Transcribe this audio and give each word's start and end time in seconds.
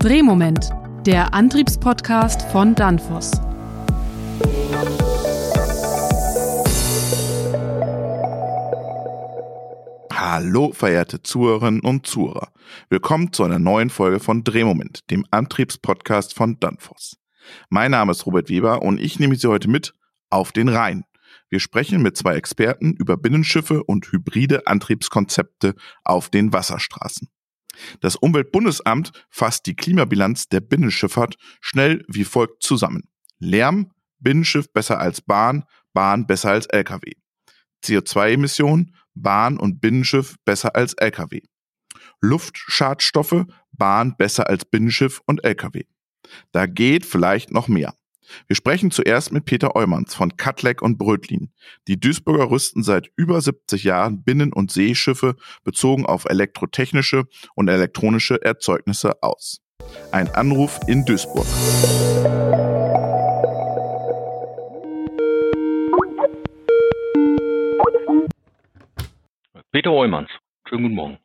Drehmoment, 0.00 0.70
der 1.04 1.34
Antriebspodcast 1.34 2.40
von 2.50 2.74
Danfoss. 2.74 3.32
Hallo, 10.10 10.72
verehrte 10.72 11.22
Zuhörerinnen 11.22 11.82
und 11.82 12.06
Zuhörer. 12.06 12.48
Willkommen 12.88 13.34
zu 13.34 13.44
einer 13.44 13.58
neuen 13.58 13.90
Folge 13.90 14.20
von 14.20 14.42
Drehmoment, 14.42 15.10
dem 15.10 15.26
Antriebspodcast 15.30 16.34
von 16.34 16.58
Danfoss. 16.58 17.18
Mein 17.68 17.90
Name 17.90 18.12
ist 18.12 18.24
Robert 18.24 18.48
Weber 18.48 18.80
und 18.80 18.98
ich 18.98 19.18
nehme 19.18 19.36
Sie 19.36 19.48
heute 19.48 19.68
mit 19.68 19.92
auf 20.30 20.52
den 20.52 20.70
Rhein. 20.70 21.04
Wir 21.50 21.60
sprechen 21.60 22.00
mit 22.00 22.16
zwei 22.16 22.36
Experten 22.36 22.94
über 22.94 23.18
Binnenschiffe 23.18 23.84
und 23.84 24.10
hybride 24.10 24.66
Antriebskonzepte 24.66 25.74
auf 26.04 26.30
den 26.30 26.54
Wasserstraßen. 26.54 27.28
Das 28.00 28.16
Umweltbundesamt 28.16 29.12
fasst 29.30 29.66
die 29.66 29.76
Klimabilanz 29.76 30.48
der 30.48 30.60
Binnenschifffahrt 30.60 31.36
schnell 31.60 32.04
wie 32.08 32.24
folgt 32.24 32.62
zusammen. 32.62 33.08
Lärm, 33.38 33.92
Binnenschiff 34.18 34.72
besser 34.72 34.98
als 34.98 35.20
Bahn, 35.20 35.64
Bahn 35.92 36.26
besser 36.26 36.50
als 36.50 36.66
Lkw. 36.66 37.12
CO2-Emissionen, 37.84 38.94
Bahn 39.14 39.58
und 39.58 39.80
Binnenschiff 39.80 40.36
besser 40.44 40.76
als 40.76 40.94
Lkw. 40.94 41.40
Luftschadstoffe, 42.20 43.46
Bahn 43.72 44.16
besser 44.16 44.48
als 44.48 44.64
Binnenschiff 44.64 45.22
und 45.26 45.44
Lkw. 45.44 45.84
Da 46.52 46.66
geht 46.66 47.06
vielleicht 47.06 47.50
noch 47.50 47.68
mehr. 47.68 47.94
Wir 48.46 48.56
sprechen 48.56 48.90
zuerst 48.90 49.32
mit 49.32 49.44
Peter 49.44 49.76
Eumanns 49.76 50.14
von 50.14 50.36
Katleck 50.36 50.82
und 50.82 50.98
Brötlin. 50.98 51.52
Die 51.88 51.98
Duisburger 51.98 52.50
rüsten 52.50 52.82
seit 52.82 53.10
über 53.16 53.40
70 53.40 53.84
Jahren 53.84 54.22
Binnen- 54.22 54.52
und 54.52 54.70
Seeschiffe 54.70 55.36
bezogen 55.64 56.06
auf 56.06 56.24
elektrotechnische 56.24 57.24
und 57.54 57.68
elektronische 57.68 58.42
Erzeugnisse 58.42 59.22
aus. 59.22 59.60
Ein 60.12 60.28
Anruf 60.34 60.78
in 60.86 61.04
Duisburg. 61.04 61.46
Peter 69.72 69.92
Eumanns. 69.92 70.30
Schönen 70.68 70.82
guten 70.82 70.94
Morgen. 70.94 71.18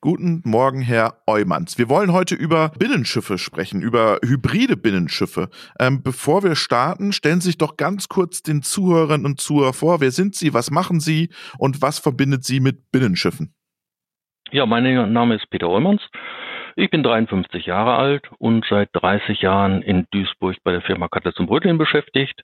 Guten 0.00 0.42
Morgen, 0.44 0.82
Herr 0.82 1.22
Eumanns. 1.26 1.78
Wir 1.78 1.88
wollen 1.88 2.12
heute 2.12 2.34
über 2.34 2.70
Binnenschiffe 2.78 3.38
sprechen, 3.38 3.80
über 3.80 4.18
hybride 4.24 4.76
Binnenschiffe. 4.76 5.48
Ähm, 5.78 6.02
bevor 6.02 6.42
wir 6.42 6.56
starten, 6.56 7.12
stellen 7.12 7.40
Sie 7.40 7.48
sich 7.48 7.58
doch 7.58 7.76
ganz 7.76 8.08
kurz 8.08 8.42
den 8.42 8.62
Zuhörern 8.62 9.24
und 9.24 9.40
Zuhörern 9.40 9.72
vor. 9.72 10.00
Wer 10.00 10.10
sind 10.10 10.34
Sie, 10.34 10.52
was 10.54 10.70
machen 10.70 11.00
Sie 11.00 11.30
und 11.58 11.80
was 11.82 11.98
verbindet 11.98 12.44
Sie 12.44 12.60
mit 12.60 12.90
Binnenschiffen? 12.90 13.54
Ja, 14.50 14.66
mein 14.66 15.12
Name 15.12 15.36
ist 15.36 15.48
Peter 15.48 15.68
Eumanns. 15.68 16.02
Ich 16.74 16.90
bin 16.90 17.02
53 17.02 17.66
Jahre 17.66 17.96
alt 17.96 18.30
und 18.38 18.64
seit 18.68 18.88
30 18.94 19.42
Jahren 19.42 19.82
in 19.82 20.06
Duisburg 20.10 20.56
bei 20.64 20.72
der 20.72 20.80
Firma 20.80 21.08
Kattels 21.08 21.38
und 21.38 21.46
Brötlin 21.46 21.76
beschäftigt. 21.76 22.42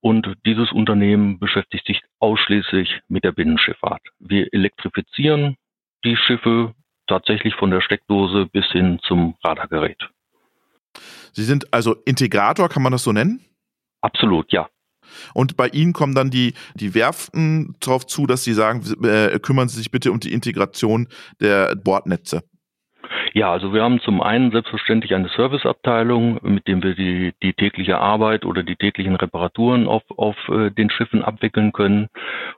Und 0.00 0.34
dieses 0.44 0.72
Unternehmen 0.72 1.38
beschäftigt 1.38 1.86
sich 1.86 2.00
ausschließlich 2.18 3.00
mit 3.08 3.22
der 3.22 3.32
Binnenschifffahrt. 3.32 4.02
Wir 4.18 4.52
elektrifizieren 4.52 5.56
die 6.04 6.16
Schiffe 6.16 6.74
tatsächlich 7.06 7.54
von 7.54 7.70
der 7.70 7.80
Steckdose 7.80 8.46
bis 8.46 8.66
hin 8.66 9.00
zum 9.02 9.34
Radargerät. 9.42 10.08
Sie 11.32 11.44
sind 11.44 11.72
also 11.72 11.94
Integrator, 12.04 12.68
kann 12.68 12.82
man 12.82 12.92
das 12.92 13.04
so 13.04 13.12
nennen? 13.12 13.44
Absolut, 14.00 14.52
ja. 14.52 14.68
Und 15.34 15.56
bei 15.56 15.68
Ihnen 15.68 15.92
kommen 15.92 16.14
dann 16.14 16.30
die, 16.30 16.54
die 16.74 16.94
Werften 16.94 17.76
darauf 17.80 18.06
zu, 18.06 18.26
dass 18.26 18.44
Sie 18.44 18.52
sagen, 18.52 18.82
äh, 19.04 19.38
kümmern 19.40 19.68
Sie 19.68 19.78
sich 19.78 19.90
bitte 19.90 20.12
um 20.12 20.20
die 20.20 20.32
Integration 20.32 21.08
der 21.40 21.74
Bordnetze. 21.74 22.42
Ja, 23.32 23.52
also 23.52 23.72
wir 23.72 23.82
haben 23.82 24.00
zum 24.00 24.20
einen 24.22 24.50
selbstverständlich 24.50 25.14
eine 25.14 25.28
Serviceabteilung, 25.28 26.40
mit 26.42 26.66
dem 26.66 26.82
wir 26.82 26.94
die, 26.94 27.32
die 27.42 27.52
tägliche 27.52 27.98
Arbeit 27.98 28.44
oder 28.44 28.62
die 28.62 28.76
täglichen 28.76 29.14
Reparaturen 29.14 29.86
auf, 29.86 30.02
auf 30.16 30.36
äh, 30.48 30.70
den 30.70 30.90
Schiffen 30.90 31.22
abwickeln 31.22 31.72
können. 31.72 32.08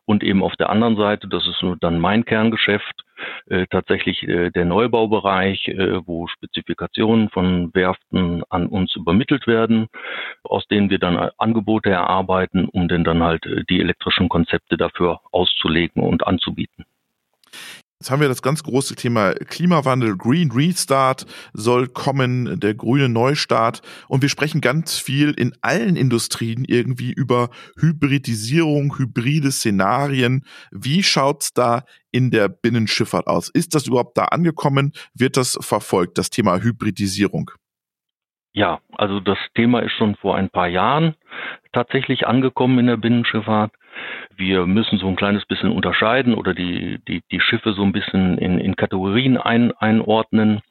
Und 0.06 0.22
eben 0.22 0.42
auf 0.42 0.56
der 0.56 0.70
anderen 0.70 0.97
Seite, 0.97 1.28
das 1.28 1.47
ist 1.47 1.62
nur 1.62 1.76
dann 1.76 2.00
mein 2.00 2.25
Kerngeschäft, 2.25 3.04
äh, 3.46 3.66
tatsächlich 3.70 4.22
äh, 4.28 4.50
der 4.50 4.64
Neubaubereich, 4.64 5.68
äh, 5.68 6.06
wo 6.06 6.26
Spezifikationen 6.26 7.28
von 7.30 7.74
Werften 7.74 8.42
an 8.48 8.66
uns 8.66 8.94
übermittelt 8.96 9.46
werden, 9.46 9.88
aus 10.44 10.66
denen 10.68 10.90
wir 10.90 10.98
dann 10.98 11.16
Angebote 11.38 11.90
erarbeiten, 11.90 12.66
um 12.66 12.88
denn 12.88 13.04
dann 13.04 13.22
halt 13.22 13.46
äh, 13.46 13.64
die 13.68 13.80
elektrischen 13.80 14.28
Konzepte 14.28 14.76
dafür 14.76 15.20
auszulegen 15.30 16.02
und 16.02 16.26
anzubieten. 16.26 16.84
Jetzt 18.02 18.10
haben 18.10 18.20
wir 18.20 18.26
das 18.26 18.42
ganz 18.42 18.64
große 18.64 18.96
Thema 18.96 19.32
Klimawandel, 19.32 20.16
Green 20.16 20.50
Restart 20.50 21.24
soll 21.52 21.86
kommen, 21.86 22.58
der 22.58 22.74
grüne 22.74 23.08
Neustart. 23.08 23.80
Und 24.08 24.22
wir 24.22 24.28
sprechen 24.28 24.60
ganz 24.60 24.98
viel 24.98 25.30
in 25.30 25.52
allen 25.60 25.94
Industrien 25.94 26.64
irgendwie 26.66 27.12
über 27.12 27.50
Hybridisierung, 27.78 28.98
hybride 28.98 29.52
Szenarien. 29.52 30.44
Wie 30.72 31.04
schaut's 31.04 31.54
da 31.54 31.84
in 32.10 32.32
der 32.32 32.48
Binnenschifffahrt 32.48 33.28
aus? 33.28 33.48
Ist 33.48 33.72
das 33.76 33.86
überhaupt 33.86 34.19
da 34.19 34.24
angekommen? 34.24 34.90
Wird 35.14 35.36
das 35.36 35.56
verfolgt, 35.60 36.19
das 36.19 36.28
Thema 36.28 36.58
Hybridisierung? 36.60 37.52
Ja, 38.52 38.80
also 38.98 39.20
das 39.20 39.38
Thema 39.54 39.80
ist 39.80 39.92
schon 39.92 40.16
vor 40.16 40.34
ein 40.34 40.50
paar 40.50 40.66
Jahren 40.66 41.14
tatsächlich 41.72 42.26
angekommen 42.26 42.80
in 42.80 42.88
der 42.88 42.96
Binnenschifffahrt. 42.96 43.72
Wir 44.36 44.66
müssen 44.66 44.98
so 44.98 45.08
ein 45.08 45.16
kleines 45.16 45.44
bisschen 45.44 45.70
unterscheiden 45.70 46.34
oder 46.34 46.54
die, 46.54 46.98
die, 47.06 47.22
die 47.30 47.41
Schiffe 47.41 47.75
so 47.75 47.82
ein 47.82 47.92
bisschen 47.92 48.38
in, 48.38 48.58
in 48.58 48.76
Kategorien 48.76 49.36
ein, 49.36 49.72
einordnen. 49.72 50.62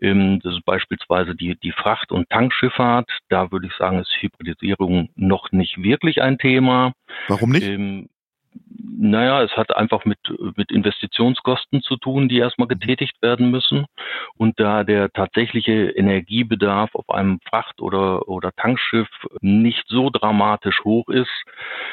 Ähm, 0.00 0.40
das 0.42 0.54
ist 0.54 0.64
beispielsweise 0.64 1.34
die, 1.34 1.56
die 1.56 1.72
Fracht- 1.72 2.12
und 2.12 2.28
Tankschifffahrt. 2.30 3.08
Da 3.28 3.52
würde 3.52 3.66
ich 3.66 3.72
sagen, 3.74 4.00
ist 4.00 4.10
Hybridisierung 4.20 5.10
noch 5.16 5.52
nicht 5.52 5.82
wirklich 5.82 6.22
ein 6.22 6.38
Thema. 6.38 6.92
Warum 7.28 7.50
nicht? 7.50 7.66
Ähm, 7.66 8.08
naja, 8.96 9.42
es 9.42 9.52
hat 9.56 9.76
einfach 9.76 10.04
mit, 10.04 10.18
mit 10.56 10.70
Investitionskosten 10.70 11.82
zu 11.82 11.96
tun, 11.96 12.28
die 12.28 12.38
erstmal 12.38 12.66
mhm. 12.66 12.78
getätigt 12.78 13.20
werden 13.22 13.50
müssen. 13.50 13.86
Und 14.36 14.58
da 14.58 14.84
der 14.84 15.10
tatsächliche 15.12 15.90
Energiebedarf 15.90 16.94
auf 16.94 17.08
einem 17.10 17.40
Fracht- 17.40 17.80
oder, 17.80 18.28
oder 18.28 18.52
Tankschiff 18.52 19.08
nicht 19.40 19.84
so 19.88 20.10
dramatisch 20.10 20.82
hoch 20.84 21.08
ist, 21.08 21.44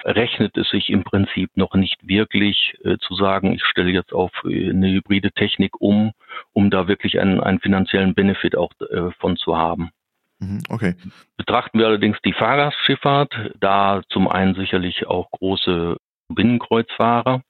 rechnet 0.03 0.57
es 0.57 0.69
sich 0.69 0.89
im 0.89 1.03
Prinzip 1.03 1.51
noch 1.55 1.73
nicht 1.73 2.07
wirklich 2.07 2.75
äh, 2.83 2.97
zu 2.97 3.15
sagen, 3.15 3.53
ich 3.53 3.65
stelle 3.65 3.91
jetzt 3.91 4.13
auf 4.13 4.31
eine 4.45 4.89
hybride 4.89 5.31
Technik 5.31 5.79
um, 5.81 6.11
um 6.53 6.69
da 6.69 6.87
wirklich 6.87 7.19
einen, 7.19 7.39
einen 7.39 7.59
finanziellen 7.59 8.13
Benefit 8.13 8.55
auch 8.55 8.71
äh, 8.89 9.11
von 9.19 9.37
zu 9.37 9.57
haben. 9.57 9.91
Mhm, 10.39 10.63
okay. 10.69 10.95
Betrachten 11.37 11.77
wir 11.77 11.85
allerdings 11.85 12.17
die 12.25 12.33
Fahrgastschifffahrt, 12.33 13.33
da 13.59 14.01
zum 14.09 14.27
einen 14.27 14.55
sicherlich 14.55 15.05
auch 15.07 15.29
große 15.31 15.97
Binnenkreuzfahrer 16.35 17.41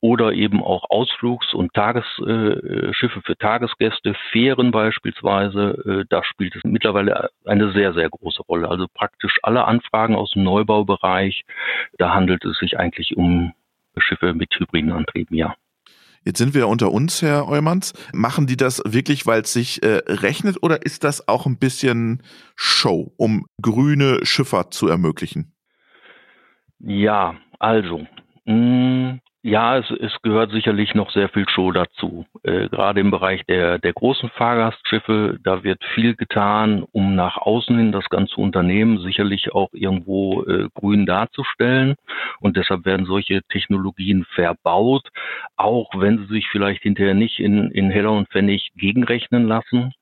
oder 0.00 0.32
eben 0.32 0.62
auch 0.62 0.90
Ausflugs- 0.90 1.54
und 1.54 1.72
Tagesschiffe 1.74 3.18
äh, 3.18 3.22
für 3.24 3.38
Tagesgäste, 3.38 4.14
Fähren 4.32 4.70
beispielsweise. 4.70 6.02
Äh, 6.02 6.04
da 6.08 6.24
spielt 6.24 6.56
es 6.56 6.62
mittlerweile 6.64 7.30
eine 7.44 7.72
sehr, 7.72 7.94
sehr 7.94 8.10
große 8.10 8.42
Rolle. 8.42 8.68
Also 8.68 8.86
praktisch 8.92 9.38
alle 9.42 9.64
Anfragen 9.64 10.16
aus 10.16 10.32
dem 10.32 10.42
Neubaubereich, 10.42 11.44
da 11.98 12.14
handelt 12.14 12.44
es 12.44 12.58
sich 12.58 12.78
eigentlich 12.78 13.16
um 13.16 13.52
Schiffe 13.98 14.34
mit 14.34 14.54
hybriden 14.58 14.92
Antrieben, 14.92 15.36
ja. 15.36 15.54
Jetzt 16.24 16.38
sind 16.38 16.54
wir 16.54 16.68
unter 16.68 16.92
uns, 16.92 17.20
Herr 17.20 17.48
Eumanns. 17.48 17.94
Machen 18.12 18.46
die 18.46 18.56
das 18.56 18.80
wirklich, 18.86 19.26
weil 19.26 19.42
es 19.42 19.52
sich 19.52 19.82
äh, 19.82 20.02
rechnet 20.06 20.62
oder 20.62 20.82
ist 20.82 21.02
das 21.02 21.26
auch 21.26 21.46
ein 21.46 21.58
bisschen 21.58 22.22
Show, 22.54 23.12
um 23.16 23.46
grüne 23.60 24.20
Schifffahrt 24.22 24.72
zu 24.72 24.86
ermöglichen? 24.86 25.52
Ja, 26.78 27.36
also 27.58 28.06
ja, 29.44 29.76
es, 29.76 29.90
es 29.90 30.12
gehört 30.22 30.52
sicherlich 30.52 30.94
noch 30.94 31.10
sehr 31.10 31.28
viel 31.28 31.48
Show 31.48 31.72
dazu. 31.72 32.26
Äh, 32.44 32.68
gerade 32.68 33.00
im 33.00 33.10
Bereich 33.10 33.44
der, 33.46 33.80
der 33.80 33.92
großen 33.92 34.30
Fahrgastschiffe, 34.30 35.38
da 35.42 35.64
wird 35.64 35.82
viel 35.94 36.14
getan, 36.14 36.84
um 36.92 37.16
nach 37.16 37.38
außen 37.38 37.76
hin 37.76 37.90
das 37.90 38.08
ganze 38.08 38.36
Unternehmen 38.36 38.98
sicherlich 38.98 39.52
auch 39.52 39.70
irgendwo 39.72 40.44
äh, 40.44 40.68
grün 40.74 41.06
darzustellen. 41.06 41.96
Und 42.38 42.56
deshalb 42.56 42.84
werden 42.84 43.04
solche 43.04 43.42
Technologien 43.48 44.24
verbaut, 44.32 45.08
auch 45.56 45.90
wenn 45.96 46.18
sie 46.18 46.34
sich 46.34 46.48
vielleicht 46.48 46.82
hinterher 46.82 47.14
nicht 47.14 47.40
in, 47.40 47.72
in 47.72 47.90
Heller 47.90 48.12
und 48.12 48.28
Pfennig 48.28 48.70
gegenrechnen 48.76 49.48
lassen. 49.48 49.92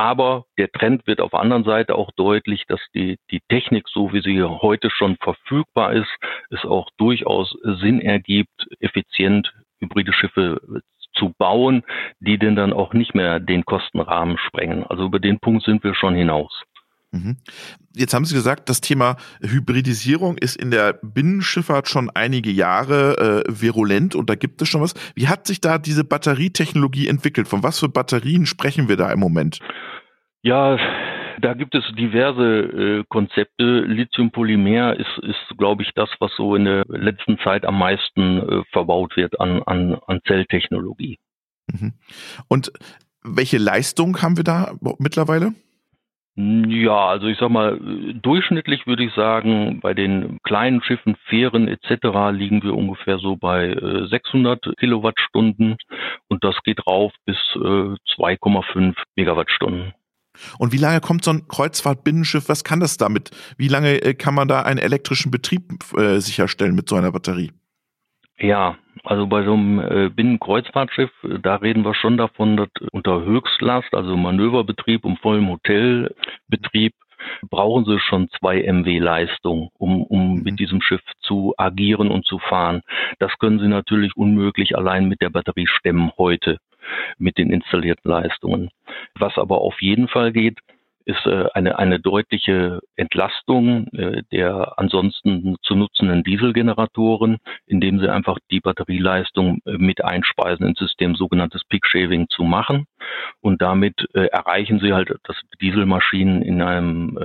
Aber 0.00 0.46
der 0.56 0.72
Trend 0.72 1.06
wird 1.06 1.20
auf 1.20 1.32
der 1.32 1.40
anderen 1.40 1.64
Seite 1.64 1.94
auch 1.94 2.10
deutlich, 2.12 2.64
dass 2.66 2.80
die, 2.94 3.18
die 3.30 3.42
Technik, 3.50 3.86
so 3.86 4.14
wie 4.14 4.22
sie 4.22 4.42
heute 4.42 4.88
schon 4.88 5.16
verfügbar 5.16 5.92
ist, 5.92 6.08
es 6.48 6.64
auch 6.64 6.88
durchaus 6.96 7.54
Sinn 7.62 8.00
ergibt, 8.00 8.66
effizient 8.78 9.52
hybride 9.78 10.14
Schiffe 10.14 10.58
zu 11.12 11.34
bauen, 11.36 11.82
die 12.18 12.38
denn 12.38 12.56
dann 12.56 12.72
auch 12.72 12.94
nicht 12.94 13.14
mehr 13.14 13.40
den 13.40 13.66
Kostenrahmen 13.66 14.38
sprengen. 14.38 14.86
Also 14.86 15.04
über 15.04 15.18
den 15.18 15.38
Punkt 15.38 15.66
sind 15.66 15.84
wir 15.84 15.94
schon 15.94 16.14
hinaus. 16.14 16.62
Mhm. 17.12 17.38
Jetzt 17.94 18.14
haben 18.14 18.24
Sie 18.24 18.34
gesagt, 18.34 18.68
das 18.68 18.80
Thema 18.80 19.16
Hybridisierung 19.42 20.38
ist 20.38 20.56
in 20.56 20.70
der 20.70 20.92
Binnenschifffahrt 21.02 21.88
schon 21.88 22.08
einige 22.10 22.50
Jahre 22.50 23.44
äh, 23.46 23.60
virulent 23.60 24.14
und 24.14 24.30
da 24.30 24.36
gibt 24.36 24.62
es 24.62 24.68
schon 24.68 24.80
was. 24.80 24.94
Wie 25.16 25.26
hat 25.26 25.46
sich 25.46 25.60
da 25.60 25.78
diese 25.78 26.04
Batterietechnologie 26.04 27.08
entwickelt? 27.08 27.48
Von 27.48 27.62
was 27.62 27.80
für 27.80 27.88
Batterien 27.88 28.46
sprechen 28.46 28.88
wir 28.88 28.96
da 28.96 29.10
im 29.10 29.18
Moment? 29.18 29.58
Ja, 30.42 30.78
da 31.40 31.54
gibt 31.54 31.74
es 31.74 31.84
diverse 31.96 32.42
äh, 32.42 33.04
Konzepte. 33.08 33.80
Lithiumpolymer 33.80 34.96
ist, 34.96 35.18
ist 35.22 35.58
glaube 35.58 35.82
ich, 35.82 35.90
das, 35.94 36.08
was 36.20 36.30
so 36.36 36.54
in 36.54 36.64
der 36.64 36.84
letzten 36.88 37.38
Zeit 37.40 37.64
am 37.64 37.78
meisten 37.78 38.38
äh, 38.38 38.62
verbaut 38.72 39.16
wird 39.16 39.40
an, 39.40 39.62
an, 39.64 39.98
an 40.06 40.20
Zelltechnologie. 40.26 41.18
Mhm. 41.72 41.94
Und 42.48 42.72
welche 43.22 43.58
Leistung 43.58 44.22
haben 44.22 44.36
wir 44.36 44.44
da 44.44 44.74
mittlerweile? 44.98 45.54
Ja, 46.36 47.06
also 47.06 47.26
ich 47.26 47.38
sag 47.38 47.50
mal, 47.50 47.78
durchschnittlich 48.22 48.86
würde 48.86 49.04
ich 49.04 49.12
sagen, 49.14 49.80
bei 49.80 49.94
den 49.94 50.38
kleinen 50.42 50.82
Schiffen, 50.82 51.16
Fähren 51.26 51.68
etc. 51.68 52.30
liegen 52.32 52.62
wir 52.62 52.74
ungefähr 52.74 53.18
so 53.18 53.36
bei 53.36 53.76
600 54.08 54.66
äh, 54.66 54.72
Kilowattstunden 54.78 55.76
und 56.28 56.44
das 56.44 56.56
geht 56.64 56.86
rauf 56.86 57.12
bis 57.26 57.36
2,5 57.36 58.90
äh, 58.90 58.94
Megawattstunden. 59.16 59.92
Und 60.58 60.72
wie 60.72 60.78
lange 60.78 61.00
kommt 61.00 61.24
so 61.24 61.32
ein 61.32 61.48
Kreuzfahrtbinnenschiff? 61.48 62.48
Was 62.48 62.62
kann 62.62 62.80
das 62.80 62.96
damit? 62.96 63.30
Wie 63.58 63.68
lange 63.68 64.00
äh, 64.00 64.14
kann 64.14 64.34
man 64.34 64.46
da 64.48 64.62
einen 64.62 64.78
elektrischen 64.78 65.30
Betrieb 65.30 65.82
sicherstellen 66.18 66.74
mit 66.74 66.88
so 66.88 66.96
einer 66.96 67.12
Batterie? 67.12 67.50
Ja, 68.40 68.76
also 69.04 69.26
bei 69.26 69.44
so 69.44 69.52
einem 69.52 69.80
äh, 69.80 70.08
Binnenkreuzfahrtschiff, 70.08 71.10
da 71.42 71.56
reden 71.56 71.84
wir 71.84 71.94
schon 71.94 72.16
davon, 72.16 72.56
dass 72.56 72.68
unter 72.90 73.22
Höchstlast, 73.22 73.92
also 73.94 74.16
Manöverbetrieb 74.16 75.04
und 75.04 75.18
vollem 75.20 75.48
Hotelbetrieb, 75.48 76.94
brauchen 77.50 77.84
sie 77.84 77.98
schon 77.98 78.30
zwei 78.38 78.62
MW 78.62 78.98
Leistung, 78.98 79.70
um, 79.76 80.02
um 80.04 80.36
mhm. 80.36 80.42
mit 80.42 80.58
diesem 80.58 80.80
Schiff 80.80 81.02
zu 81.20 81.54
agieren 81.58 82.10
und 82.10 82.24
zu 82.24 82.38
fahren. 82.38 82.80
Das 83.18 83.38
können 83.38 83.58
sie 83.58 83.68
natürlich 83.68 84.16
unmöglich 84.16 84.76
allein 84.76 85.06
mit 85.06 85.20
der 85.20 85.30
Batterie 85.30 85.66
stemmen 85.66 86.12
heute 86.16 86.58
mit 87.18 87.36
den 87.36 87.50
installierten 87.50 88.10
Leistungen. 88.10 88.70
Was 89.18 89.36
aber 89.36 89.60
auf 89.60 89.80
jeden 89.82 90.08
Fall 90.08 90.32
geht, 90.32 90.58
ist 91.10 91.26
äh, 91.26 91.46
eine, 91.54 91.78
eine 91.78 91.98
deutliche 91.98 92.80
Entlastung 92.96 93.88
äh, 93.88 94.22
der 94.32 94.78
ansonsten 94.78 95.56
zu 95.62 95.74
nutzenden 95.74 96.22
Dieselgeneratoren, 96.22 97.38
indem 97.66 97.98
sie 97.98 98.08
einfach 98.08 98.38
die 98.50 98.60
Batterieleistung 98.60 99.60
äh, 99.66 99.72
mit 99.72 100.04
einspeisen 100.04 100.66
ins 100.66 100.78
System, 100.78 101.16
sogenanntes 101.16 101.64
Peak 101.64 101.86
Shaving 101.86 102.28
zu 102.28 102.44
machen. 102.44 102.86
Und 103.40 103.60
damit 103.60 104.06
erreichen 104.14 104.78
sie 104.80 104.92
halt, 104.92 105.12
dass 105.24 105.36
Dieselmaschinen 105.60 106.42
in 106.42 106.62
einem 106.62 107.18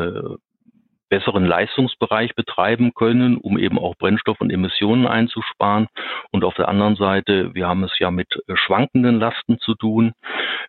besseren 1.09 1.45
Leistungsbereich 1.45 2.35
betreiben 2.35 2.93
können, 2.93 3.37
um 3.37 3.57
eben 3.57 3.77
auch 3.77 3.95
Brennstoff 3.95 4.41
und 4.41 4.51
Emissionen 4.51 5.07
einzusparen. 5.07 5.87
Und 6.31 6.43
auf 6.43 6.55
der 6.55 6.67
anderen 6.67 6.95
Seite, 6.95 7.53
wir 7.53 7.67
haben 7.67 7.83
es 7.83 7.97
ja 7.99 8.11
mit 8.11 8.27
schwankenden 8.53 9.19
Lasten 9.19 9.59
zu 9.59 9.75
tun, 9.75 10.13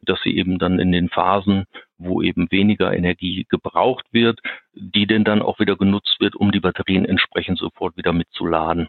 dass 0.03 0.21
sie 0.23 0.37
eben 0.37 0.59
dann 0.59 0.79
in 0.79 0.93
den 0.93 1.09
Phasen, 1.09 1.65
wo 1.99 2.23
eben 2.23 2.51
weniger 2.51 2.93
Energie 2.93 3.47
gebraucht 3.49 4.07
wird, 4.13 4.41
die 4.75 5.07
denn 5.07 5.25
dann 5.25 5.43
auch 5.43 5.59
wieder 5.59 5.77
genutzt 5.77 6.17
wird, 6.21 6.37
um 6.37 6.53
die 6.53 6.61
Batterien 6.61 7.05
entsprechend 7.05 7.59
sofort 7.59 7.97
wieder 7.97 8.13
mitzuladen. 8.13 8.89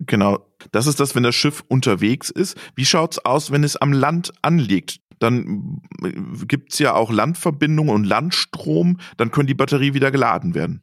Genau, 0.00 0.38
das 0.72 0.86
ist 0.86 1.00
das, 1.00 1.14
wenn 1.14 1.22
das 1.22 1.34
Schiff 1.34 1.64
unterwegs 1.68 2.30
ist. 2.30 2.58
Wie 2.74 2.84
schaut's 2.84 3.18
aus, 3.18 3.50
wenn 3.50 3.64
es 3.64 3.76
am 3.76 3.92
Land 3.92 4.32
anliegt? 4.42 5.00
Dann 5.18 5.80
gibt's 6.48 6.78
ja 6.78 6.94
auch 6.94 7.12
Landverbindungen 7.12 7.94
und 7.94 8.04
Landstrom, 8.04 8.98
dann 9.16 9.30
können 9.30 9.46
die 9.46 9.54
Batterie 9.54 9.94
wieder 9.94 10.10
geladen 10.10 10.54
werden. 10.54 10.82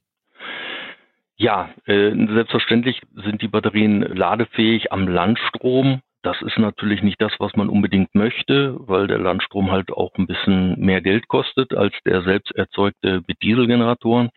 Ja, 1.35 1.69
äh, 1.85 2.11
selbstverständlich 2.11 3.01
sind 3.15 3.41
die 3.41 3.47
Batterien 3.47 4.01
ladefähig 4.01 4.91
am 4.91 5.07
Landstrom. 5.07 6.01
Das 6.21 6.41
ist 6.41 6.57
natürlich 6.57 7.03
nicht 7.03 7.21
das, 7.21 7.33
was 7.39 7.53
man 7.55 7.67
unbedingt 7.67 8.15
möchte, 8.15 8.77
weil 8.87 9.07
der 9.07 9.17
Landstrom 9.17 9.71
halt 9.71 9.91
auch 9.91 10.13
ein 10.15 10.27
bisschen 10.27 10.79
mehr 10.79 11.01
Geld 11.01 11.27
kostet 11.27 11.73
als 11.73 11.93
der 12.05 12.21
selbst 12.21 12.55
erzeugte 12.55 13.23
mit 13.27 13.41
Dieselgeneratoren. 13.41 14.29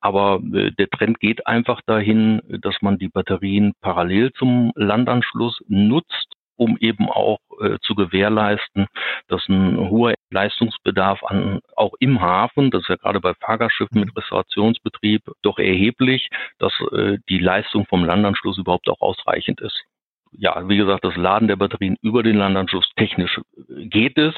Aber 0.00 0.42
äh, 0.52 0.72
der 0.72 0.90
Trend 0.90 1.20
geht 1.20 1.46
einfach 1.46 1.80
dahin, 1.86 2.42
dass 2.48 2.76
man 2.82 2.98
die 2.98 3.08
Batterien 3.08 3.72
parallel 3.80 4.32
zum 4.32 4.72
Landanschluss 4.74 5.62
nutzt 5.68 6.34
um 6.56 6.76
eben 6.78 7.08
auch 7.08 7.38
äh, 7.60 7.78
zu 7.82 7.94
gewährleisten, 7.94 8.86
dass 9.28 9.46
ein 9.48 9.90
hoher 9.90 10.14
Leistungsbedarf 10.30 11.22
an 11.24 11.60
auch 11.76 11.94
im 12.00 12.20
Hafen, 12.20 12.70
das 12.70 12.82
ist 12.82 12.88
ja 12.88 12.96
gerade 12.96 13.20
bei 13.20 13.34
Fahrgastschiffen 13.34 14.00
mit 14.00 14.16
Restaurationsbetrieb 14.16 15.22
doch 15.42 15.58
erheblich, 15.58 16.28
dass 16.58 16.72
äh, 16.92 17.18
die 17.28 17.38
Leistung 17.38 17.86
vom 17.86 18.04
Landanschluss 18.04 18.58
überhaupt 18.58 18.88
auch 18.88 19.00
ausreichend 19.00 19.60
ist. 19.60 19.84
Ja, 20.32 20.68
wie 20.68 20.78
gesagt, 20.78 21.04
das 21.04 21.16
Laden 21.16 21.48
der 21.48 21.56
Batterien 21.56 21.96
über 22.00 22.22
den 22.22 22.36
Landanschluss 22.36 22.88
technisch 22.96 23.38
äh, 23.38 23.86
geht 23.86 24.18
es. 24.18 24.34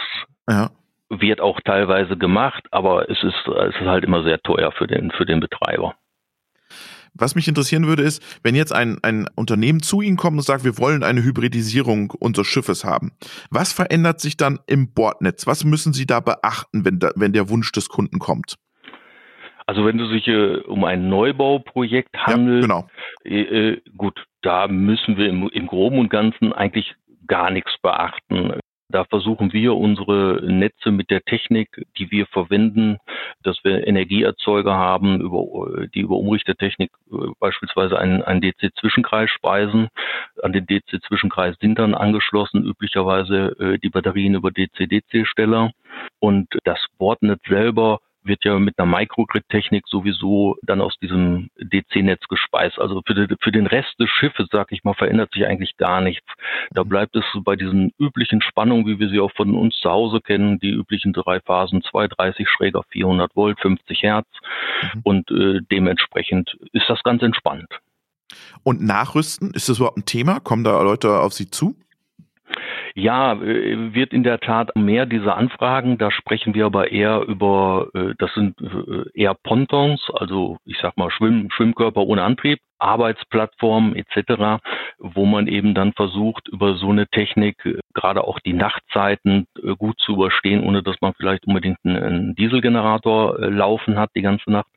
Ja. 0.48 0.70
Wird 1.10 1.40
auch 1.40 1.60
teilweise 1.60 2.16
gemacht, 2.16 2.64
aber 2.70 3.08
es 3.10 3.22
ist, 3.22 3.46
es 3.46 3.74
ist 3.76 3.86
halt 3.86 4.04
immer 4.04 4.24
sehr 4.24 4.40
teuer 4.40 4.72
für 4.72 4.86
den, 4.86 5.10
für 5.12 5.26
den 5.26 5.38
Betreiber. 5.38 5.94
Was 7.14 7.34
mich 7.34 7.46
interessieren 7.46 7.86
würde, 7.86 8.02
ist, 8.02 8.22
wenn 8.42 8.54
jetzt 8.54 8.72
ein, 8.72 8.98
ein 9.02 9.28
Unternehmen 9.36 9.82
zu 9.82 10.00
Ihnen 10.00 10.16
kommt 10.16 10.36
und 10.36 10.42
sagt, 10.42 10.64
wir 10.64 10.78
wollen 10.78 11.02
eine 11.04 11.22
Hybridisierung 11.22 12.10
unseres 12.18 12.48
Schiffes 12.48 12.84
haben. 12.84 13.12
Was 13.50 13.72
verändert 13.72 14.20
sich 14.20 14.36
dann 14.36 14.58
im 14.66 14.92
Bordnetz? 14.92 15.46
Was 15.46 15.64
müssen 15.64 15.92
Sie 15.92 16.06
da 16.06 16.20
beachten, 16.20 16.84
wenn, 16.84 16.98
da, 16.98 17.10
wenn 17.14 17.32
der 17.32 17.48
Wunsch 17.48 17.70
des 17.72 17.88
Kunden 17.88 18.18
kommt? 18.18 18.56
Also 19.66 19.86
wenn 19.86 19.98
es 19.98 20.10
sich 20.10 20.28
äh, 20.28 20.56
um 20.66 20.84
ein 20.84 21.08
Neubauprojekt 21.08 22.14
handelt, 22.14 22.62
ja, 22.62 22.66
genau. 22.66 22.88
Äh, 23.24 23.70
äh, 23.70 23.80
gut, 23.96 24.22
da 24.42 24.68
müssen 24.68 25.16
wir 25.16 25.28
im, 25.28 25.48
im 25.48 25.66
Groben 25.66 25.98
und 25.98 26.10
Ganzen 26.10 26.52
eigentlich 26.52 26.94
gar 27.26 27.50
nichts 27.50 27.72
beachten. 27.80 28.58
Da 28.94 29.02
versuchen 29.02 29.52
wir 29.52 29.74
unsere 29.74 30.40
Netze 30.46 30.92
mit 30.92 31.10
der 31.10 31.20
Technik, 31.22 31.84
die 31.98 32.12
wir 32.12 32.26
verwenden, 32.26 32.98
dass 33.42 33.58
wir 33.64 33.88
Energieerzeuger 33.88 34.72
haben, 34.72 35.20
über, 35.20 35.88
die 35.88 35.98
über 35.98 36.14
Umrichtertechnik 36.14 36.92
äh, 37.10 37.16
beispielsweise 37.40 37.98
einen, 37.98 38.22
einen 38.22 38.40
DC-Zwischenkreis 38.40 39.30
speisen. 39.30 39.88
An 40.44 40.52
den 40.52 40.66
DC-Zwischenkreis 40.66 41.56
sind 41.60 41.80
dann 41.80 41.96
angeschlossen 41.96 42.64
üblicherweise 42.64 43.56
äh, 43.58 43.78
die 43.78 43.90
Batterien 43.90 44.36
über 44.36 44.52
DC-DC-Steller. 44.52 45.72
Und 46.20 46.46
das 46.62 46.78
Bordnetz 46.96 47.40
selber 47.48 47.98
wird 48.24 48.44
ja 48.44 48.58
mit 48.58 48.78
einer 48.78 48.90
Microgrid-Technik 48.90 49.84
sowieso 49.86 50.56
dann 50.62 50.80
aus 50.80 50.96
diesem 51.00 51.50
DC-Netz 51.58 52.26
gespeist. 52.28 52.78
Also 52.78 53.02
für, 53.06 53.14
die, 53.14 53.34
für 53.40 53.52
den 53.52 53.66
Rest 53.66 53.94
des 53.98 54.08
Schiffes, 54.10 54.48
sag 54.50 54.72
ich 54.72 54.84
mal, 54.84 54.94
verändert 54.94 55.32
sich 55.32 55.46
eigentlich 55.46 55.76
gar 55.76 56.00
nichts. 56.00 56.26
Da 56.70 56.84
mhm. 56.84 56.88
bleibt 56.88 57.16
es 57.16 57.24
bei 57.44 57.56
diesen 57.56 57.92
üblichen 57.98 58.42
Spannungen, 58.42 58.86
wie 58.86 58.98
wir 58.98 59.08
sie 59.08 59.20
auch 59.20 59.32
von 59.32 59.54
uns 59.54 59.76
zu 59.76 59.90
Hause 59.90 60.20
kennen, 60.20 60.58
die 60.58 60.70
üblichen 60.70 61.12
drei 61.12 61.40
Phasen, 61.40 61.82
230 61.82 62.48
schräger 62.48 62.82
400 62.90 63.34
Volt, 63.36 63.60
50 63.60 64.02
Hertz 64.02 64.28
mhm. 64.94 65.00
und 65.02 65.30
äh, 65.30 65.60
dementsprechend 65.70 66.56
ist 66.72 66.88
das 66.88 67.02
ganz 67.02 67.22
entspannt. 67.22 67.68
Und 68.62 68.82
Nachrüsten, 68.82 69.52
ist 69.52 69.68
das 69.68 69.78
überhaupt 69.78 69.98
ein 69.98 70.06
Thema? 70.06 70.40
Kommen 70.40 70.64
da 70.64 70.80
Leute 70.82 71.20
auf 71.20 71.32
Sie 71.32 71.50
zu? 71.50 71.76
Ja, 72.96 73.32
äh, 73.32 73.92
wird 73.92 74.12
in 74.12 74.22
der 74.22 74.38
Tat 74.38 74.76
mehr 74.76 75.04
dieser 75.04 75.36
Anfragen. 75.36 75.98
Da 75.98 76.12
sprechen 76.12 76.54
wir 76.54 76.66
aber 76.66 76.92
eher 76.92 77.22
über, 77.22 77.88
äh, 77.92 78.14
das 78.18 78.32
sind 78.34 78.60
äh, 78.60 79.10
eher 79.14 79.34
Pontons, 79.34 80.00
also 80.14 80.58
ich 80.64 80.78
sag 80.80 80.96
mal 80.96 81.10
Schwimm, 81.10 81.50
Schwimmkörper 81.50 82.02
ohne 82.02 82.22
Antrieb, 82.22 82.60
Arbeitsplattformen 82.78 83.96
etc., 83.96 84.62
wo 84.98 85.26
man 85.26 85.48
eben 85.48 85.74
dann 85.74 85.92
versucht, 85.92 86.46
über 86.48 86.76
so 86.76 86.90
eine 86.90 87.08
Technik 87.08 87.56
gerade 87.94 88.22
auch 88.24 88.38
die 88.40 88.52
Nachtzeiten 88.52 89.46
gut 89.78 89.98
zu 89.98 90.12
überstehen, 90.12 90.62
ohne 90.62 90.82
dass 90.82 91.00
man 91.00 91.14
vielleicht 91.14 91.46
unbedingt 91.46 91.78
einen 91.84 92.34
Dieselgenerator 92.34 93.38
laufen 93.40 93.98
hat 93.98 94.10
die 94.14 94.22
ganze 94.22 94.50
Nacht. 94.50 94.68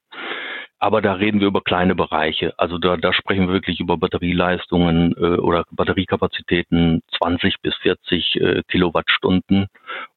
Aber 0.80 1.02
da 1.02 1.14
reden 1.14 1.40
wir 1.40 1.48
über 1.48 1.62
kleine 1.62 1.96
Bereiche. 1.96 2.54
Also 2.58 2.78
da, 2.78 2.98
da 2.98 3.12
sprechen 3.12 3.48
wir 3.48 3.54
wirklich 3.54 3.80
über 3.80 3.98
Batterieleistungen 3.98 5.14
äh, 5.18 5.38
oder 5.38 5.66
Batteriekapazitäten 5.72 7.02
20 7.18 7.62
bis 7.62 7.76
40 7.78 8.36
äh, 8.36 8.64
Kilowattstunden 8.68 9.68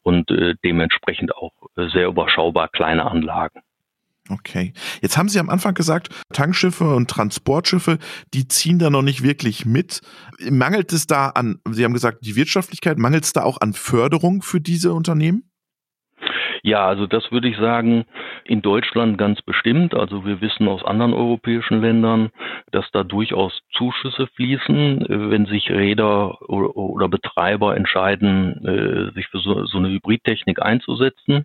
und 0.02 0.31
äh, 0.31 0.55
dementsprechend 0.62 1.35
auch 1.35 1.52
äh, 1.76 1.88
sehr 1.88 2.09
überschaubar 2.09 2.69
kleine 2.69 3.11
Anlagen. 3.11 3.62
Okay. 4.29 4.73
Jetzt 5.00 5.17
haben 5.17 5.29
Sie 5.29 5.40
am 5.40 5.50
Anfang 5.50 5.75
gesagt, 5.75 6.09
Tankschiffe 6.33 6.95
und 6.95 7.11
Transportschiffe, 7.11 7.99
die 8.33 8.47
ziehen 8.47 8.79
da 8.79 8.90
noch 8.90 9.02
nicht 9.02 9.23
wirklich 9.23 9.67
mit. 9.67 10.02
Mangelt 10.50 10.93
es 10.93 11.07
da 11.07 11.31
an, 11.31 11.59
Sie 11.69 11.85
haben 11.85 11.95
gesagt, 11.95 12.19
die 12.25 12.37
Wirtschaftlichkeit, 12.37 12.99
mangelt 12.99 13.25
es 13.25 13.33
da 13.33 13.43
auch 13.43 13.61
an 13.61 13.73
Förderung 13.73 14.43
für 14.43 14.61
diese 14.61 14.93
Unternehmen? 14.93 15.50
Ja, 16.62 16.87
also 16.87 17.07
das 17.07 17.30
würde 17.33 17.49
ich 17.49 17.57
sagen, 17.57 18.04
in 18.45 18.62
Deutschland 18.62 19.19
ganz 19.19 19.42
bestimmt. 19.42 19.95
Also 19.95 20.25
wir 20.25 20.40
wissen 20.40 20.69
aus 20.69 20.85
anderen 20.85 21.12
europäischen 21.12 21.80
Ländern, 21.80 22.30
dass 22.71 22.90
da 22.92 23.02
durchaus 23.02 23.61
Zuschüsse 23.73 24.26
fließen, 24.35 25.07
wenn 25.09 25.47
sich 25.47 25.71
Räder 25.71 26.40
oder 26.50 27.09
Betreiber 27.09 27.76
entscheiden, 27.76 28.64
äh, 28.64 29.12
sich 29.14 29.26
für 29.28 29.38
so, 29.38 29.78
eine 29.78 29.88
Hybridtechnik 29.88 30.62
einzusetzen. 30.62 31.45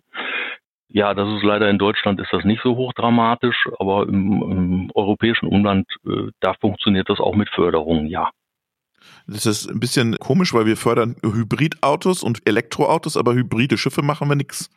Ja, 0.88 1.14
das 1.14 1.28
ist 1.36 1.42
leider 1.42 1.68
in 1.68 1.78
Deutschland 1.78 2.20
ist 2.20 2.32
das 2.32 2.44
nicht 2.44 2.62
so 2.62 2.76
hochdramatisch, 2.76 3.68
aber 3.78 4.08
im, 4.08 4.42
im 4.42 4.90
europäischen 4.94 5.46
Umland, 5.46 5.86
äh, 6.06 6.30
da 6.40 6.54
funktioniert 6.54 7.08
das 7.08 7.18
auch 7.18 7.34
mit 7.34 7.50
Förderung, 7.50 8.06
ja. 8.06 8.30
Das 9.26 9.46
ist 9.46 9.68
ein 9.68 9.80
bisschen 9.80 10.16
komisch, 10.18 10.54
weil 10.54 10.66
wir 10.66 10.76
fördern 10.76 11.16
Hybridautos 11.22 12.22
und 12.22 12.46
Elektroautos, 12.46 13.16
aber 13.16 13.34
hybride 13.34 13.78
Schiffe 13.78 14.02
machen 14.02 14.28
wir 14.28 14.36
nichts. 14.36 14.70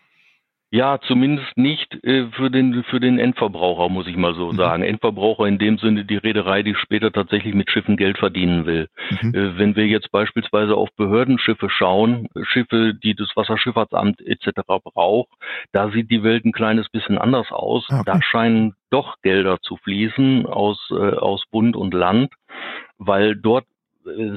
Ja, 0.71 0.99
zumindest 1.01 1.57
nicht 1.57 2.03
äh, 2.03 2.27
für 2.31 2.51
den 2.51 2.83
für 2.83 2.99
den 2.99 3.17
Endverbraucher, 3.17 3.89
muss 3.89 4.05
ich 4.05 4.15
mal 4.15 4.35
so 4.35 4.51
mhm. 4.51 4.55
sagen. 4.55 4.83
Endverbraucher 4.83 5.45
in 5.45 5.57
dem 5.57 5.79
Sinne 5.79 6.05
die 6.05 6.17
Reederei, 6.17 6.61
die 6.61 6.75
später 6.75 7.11
tatsächlich 7.11 7.55
mit 7.55 7.71
Schiffen 7.71 7.97
Geld 7.97 8.19
verdienen 8.19 8.67
will. 8.67 8.87
Mhm. 9.21 9.33
Äh, 9.33 9.57
wenn 9.57 9.75
wir 9.75 9.87
jetzt 9.87 10.11
beispielsweise 10.11 10.75
auf 10.75 10.89
Behördenschiffe 10.95 11.71
schauen, 11.71 12.27
Schiffe, 12.43 12.93
die 12.93 13.15
das 13.15 13.35
Wasserschifffahrtsamt 13.35 14.21
etc. 14.21 14.61
braucht, 14.83 15.29
da 15.71 15.89
sieht 15.89 16.11
die 16.11 16.21
Welt 16.21 16.45
ein 16.45 16.51
kleines 16.51 16.87
bisschen 16.89 17.17
anders 17.17 17.51
aus. 17.51 17.87
Ah, 17.89 18.01
okay. 18.01 18.03
Da 18.05 18.21
scheinen 18.21 18.75
doch 18.91 19.15
Gelder 19.23 19.57
zu 19.61 19.77
fließen 19.77 20.45
aus 20.45 20.77
äh, 20.91 21.15
aus 21.15 21.45
Bund 21.49 21.75
und 21.75 21.95
Land, 21.95 22.31
weil 22.99 23.35
dort 23.35 23.65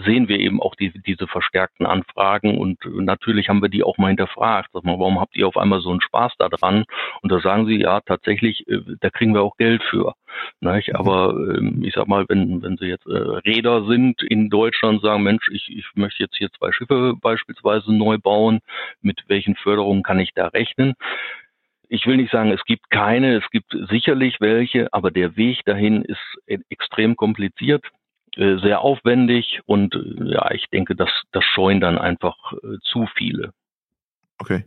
sehen 0.05 0.29
wir 0.29 0.38
eben 0.38 0.61
auch 0.61 0.75
die, 0.75 0.93
diese 1.07 1.26
verstärkten 1.26 1.87
Anfragen 1.87 2.59
und 2.59 2.79
natürlich 2.85 3.49
haben 3.49 3.62
wir 3.62 3.69
die 3.69 3.83
auch 3.83 3.99
mal 3.99 4.09
hinterfragt. 4.09 4.71
Sag 4.73 4.85
mal, 4.85 4.99
warum 4.99 5.21
habt 5.21 5.37
ihr 5.37 5.47
auf 5.47 5.57
einmal 5.57 5.81
so 5.81 5.91
einen 5.91 6.00
Spaß 6.00 6.33
da 6.38 6.49
dran? 6.49 6.85
Und 7.23 7.33
da 7.33 7.41
sagen 7.41 7.67
sie, 7.67 7.81
ja, 7.81 8.00
tatsächlich, 8.00 8.67
äh, 8.69 8.81
da 9.00 9.11
kriegen 9.11 9.35
wir 9.35 9.43
auch 9.43 9.57
Geld 9.57 9.83
für. 9.85 10.14
Nicht? 10.61 10.88
Mhm. 10.88 10.97
Aber 10.97 11.35
ähm, 11.57 11.83
ich 11.85 11.95
sag 11.95 12.09
mal, 12.09 12.25
wenn, 12.29 12.62
wenn 12.62 12.76
sie 12.76 12.87
jetzt 12.87 13.07
äh, 13.07 13.12
Räder 13.12 13.87
sind 13.87 14.23
in 14.23 14.50
Deutschland, 14.50 15.02
sagen, 15.02 15.23
Mensch, 15.23 15.49
ich, 15.50 15.69
ich 15.69 15.87
möchte 15.95 16.23
jetzt 16.23 16.37
hier 16.37 16.50
zwei 16.52 16.73
Schiffe 16.73 17.14
beispielsweise 17.21 17.93
neu 17.93 18.19
bauen, 18.19 18.61
mit 19.00 19.25
welchen 19.29 19.57
Förderungen 19.57 20.02
kann 20.02 20.21
ich 20.21 20.33
da 20.35 20.49
rechnen? 20.49 20.95
ich 21.93 22.07
will 22.07 22.17
nicht 22.17 22.33
sagen, 22.33 22.50
es 22.50 22.64
gibt 22.64 22.88
keine, 22.88 23.37
es 23.37 23.50
gibt 23.50 23.76
sicherlich 23.91 24.41
welche, 24.41 24.91
aber 24.95 25.11
der 25.11 25.37
Weg 25.37 25.62
dahin 25.67 26.02
ist 26.02 26.38
e-, 26.47 26.59
extrem 26.71 27.17
kompliziert. 27.17 27.85
Äh, 28.37 28.59
sehr 28.61 28.81
aufwendig 28.81 29.61
und 29.67 29.95
äh, 29.95 30.33
ja, 30.33 30.51
ich 30.53 30.67
denke, 30.73 30.97
das, 30.97 31.11
das 31.33 31.45
scheuen 31.45 31.81
dann 31.81 31.99
einfach 31.99 32.37
äh, 32.55 32.79
zu 32.83 33.07
viele. 33.15 33.53
Okay. 34.39 34.65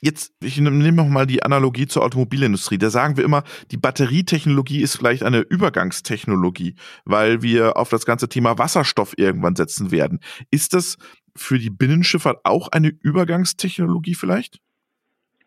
Jetzt, 0.00 0.32
ich 0.40 0.60
nehme 0.60 0.92
noch 0.92 1.08
mal 1.08 1.26
die 1.26 1.42
Analogie 1.42 1.86
zur 1.86 2.04
Automobilindustrie. 2.04 2.78
Da 2.78 2.90
sagen 2.90 3.16
wir 3.16 3.24
immer, 3.24 3.42
die 3.70 3.78
Batterietechnologie 3.78 4.80
ist 4.80 4.96
vielleicht 4.96 5.24
eine 5.24 5.38
Übergangstechnologie, 5.38 6.76
weil 7.04 7.42
wir 7.42 7.76
auf 7.78 7.88
das 7.88 8.04
ganze 8.04 8.28
Thema 8.28 8.58
Wasserstoff 8.58 9.14
irgendwann 9.16 9.56
setzen 9.56 9.90
werden. 9.90 10.20
Ist 10.50 10.74
das 10.74 10.98
für 11.34 11.58
die 11.58 11.70
Binnenschifffahrt 11.70 12.44
auch 12.44 12.68
eine 12.68 12.88
Übergangstechnologie 12.88 14.14
vielleicht? 14.14 14.60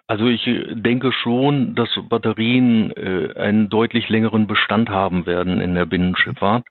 Also 0.07 0.27
ich 0.27 0.47
äh, 0.47 0.73
denke 0.73 1.11
schon, 1.11 1.75
dass 1.75 1.89
Batterien 2.09 2.91
äh, 2.91 3.33
einen 3.37 3.69
deutlich 3.69 4.09
längeren 4.09 4.47
Bestand 4.47 4.89
haben 4.89 5.25
werden 5.25 5.61
in 5.61 5.75
der 5.75 5.85
Binnenschifffahrt. 5.85 6.65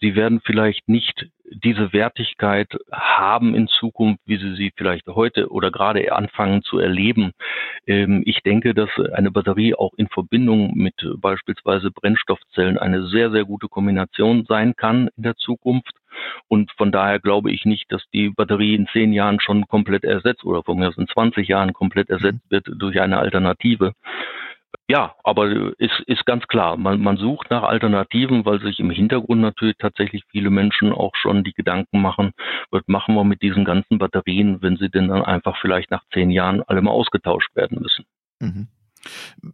Sie 0.00 0.14
werden 0.14 0.40
vielleicht 0.44 0.88
nicht 0.88 1.28
diese 1.50 1.92
Wertigkeit 1.92 2.68
haben 2.92 3.54
in 3.54 3.68
Zukunft, 3.68 4.20
wie 4.26 4.36
sie 4.36 4.54
sie 4.56 4.72
vielleicht 4.76 5.06
heute 5.06 5.50
oder 5.50 5.70
gerade 5.70 6.12
anfangen 6.12 6.62
zu 6.62 6.78
erleben. 6.78 7.32
Ähm, 7.86 8.22
ich 8.26 8.42
denke, 8.42 8.74
dass 8.74 8.90
eine 9.12 9.30
Batterie 9.30 9.74
auch 9.74 9.92
in 9.96 10.08
Verbindung 10.08 10.72
mit 10.74 10.94
beispielsweise 11.18 11.90
Brennstoffzellen 11.90 12.78
eine 12.78 13.06
sehr, 13.06 13.30
sehr 13.30 13.44
gute 13.44 13.68
Kombination 13.68 14.44
sein 14.48 14.74
kann 14.76 15.08
in 15.16 15.22
der 15.22 15.36
Zukunft. 15.36 15.92
Und 16.48 16.72
von 16.72 16.92
daher 16.92 17.20
glaube 17.20 17.52
ich 17.52 17.64
nicht, 17.64 17.92
dass 17.92 18.02
die 18.12 18.30
Batterie 18.30 18.74
in 18.74 18.88
zehn 18.88 19.12
Jahren 19.12 19.40
schon 19.40 19.66
komplett 19.66 20.04
ersetzt 20.04 20.44
oder 20.44 20.62
von 20.62 20.78
mir 20.78 20.88
aus 20.88 20.98
in 20.98 21.08
20 21.08 21.46
Jahren 21.46 21.72
komplett 21.72 22.10
ersetzt 22.10 22.40
mhm. 22.46 22.50
wird 22.50 22.66
durch 22.76 23.00
eine 23.00 23.18
Alternative. 23.18 23.92
Ja, 24.88 25.16
aber 25.24 25.72
ist, 25.78 26.00
ist 26.06 26.24
ganz 26.26 26.46
klar, 26.46 26.76
man, 26.76 27.00
man 27.00 27.16
sucht 27.16 27.50
nach 27.50 27.64
Alternativen, 27.64 28.44
weil 28.44 28.60
sich 28.60 28.78
im 28.78 28.90
Hintergrund 28.90 29.40
natürlich 29.40 29.76
tatsächlich 29.78 30.22
viele 30.30 30.50
Menschen 30.50 30.92
auch 30.92 31.12
schon 31.16 31.42
die 31.42 31.54
Gedanken 31.54 32.00
machen, 32.00 32.32
was 32.70 32.82
machen 32.86 33.16
wir 33.16 33.24
mit 33.24 33.42
diesen 33.42 33.64
ganzen 33.64 33.98
Batterien, 33.98 34.62
wenn 34.62 34.76
sie 34.76 34.88
denn 34.88 35.08
dann 35.08 35.22
einfach 35.22 35.56
vielleicht 35.60 35.90
nach 35.90 36.04
zehn 36.12 36.30
Jahren 36.30 36.62
alle 36.62 36.82
mal 36.82 36.92
ausgetauscht 36.92 37.54
werden 37.56 37.80
müssen. 37.80 38.04
Mhm. 38.38 38.68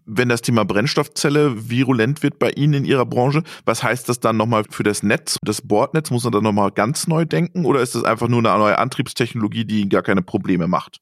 Wenn 0.07 0.29
das 0.29 0.43
Thema 0.43 0.65
Brennstoffzelle 0.65 1.69
virulent 1.71 2.23
wird 2.23 2.39
bei 2.39 2.51
Ihnen 2.51 2.75
in 2.75 2.85
Ihrer 2.85 3.07
Branche, 3.07 3.43
was 3.65 3.83
heißt 3.83 4.09
das 4.09 4.21
dann 4.21 4.37
nochmal 4.37 4.65
für 4.71 4.83
das 4.83 5.03
Netz, 5.03 5.39
das 5.43 5.67
Bordnetz? 5.67 6.11
Muss 6.11 6.25
man 6.25 6.33
dann 6.33 6.43
nochmal 6.43 6.71
ganz 6.71 7.07
neu 7.07 7.25
denken 7.25 7.65
oder 7.65 7.81
ist 7.81 7.95
das 7.95 8.05
einfach 8.05 8.29
nur 8.29 8.39
eine 8.39 8.59
neue 8.59 8.79
Antriebstechnologie, 8.79 9.65
die 9.65 9.81
Ihnen 9.81 9.91
gar 9.91 10.03
keine 10.03 10.23
Probleme 10.23 10.69
macht? 10.69 10.99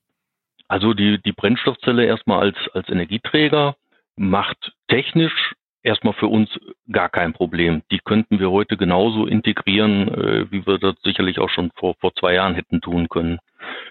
Also 0.68 0.94
die, 0.94 1.20
die 1.22 1.32
Brennstoffzelle 1.32 2.04
erstmal 2.04 2.40
als, 2.40 2.56
als 2.74 2.88
Energieträger 2.88 3.76
macht 4.20 4.72
technisch 4.88 5.54
erstmal 5.82 6.12
für 6.12 6.26
uns 6.26 6.50
gar 6.92 7.08
kein 7.08 7.32
Problem. 7.32 7.82
Die 7.90 8.00
könnten 8.04 8.38
wir 8.38 8.50
heute 8.50 8.76
genauso 8.76 9.26
integrieren, 9.26 10.08
äh, 10.08 10.52
wie 10.52 10.66
wir 10.66 10.78
das 10.78 10.94
sicherlich 11.02 11.38
auch 11.38 11.48
schon 11.48 11.70
vor, 11.74 11.94
vor 12.00 12.14
zwei 12.14 12.34
Jahren 12.34 12.54
hätten 12.54 12.82
tun 12.82 13.08
können. 13.08 13.38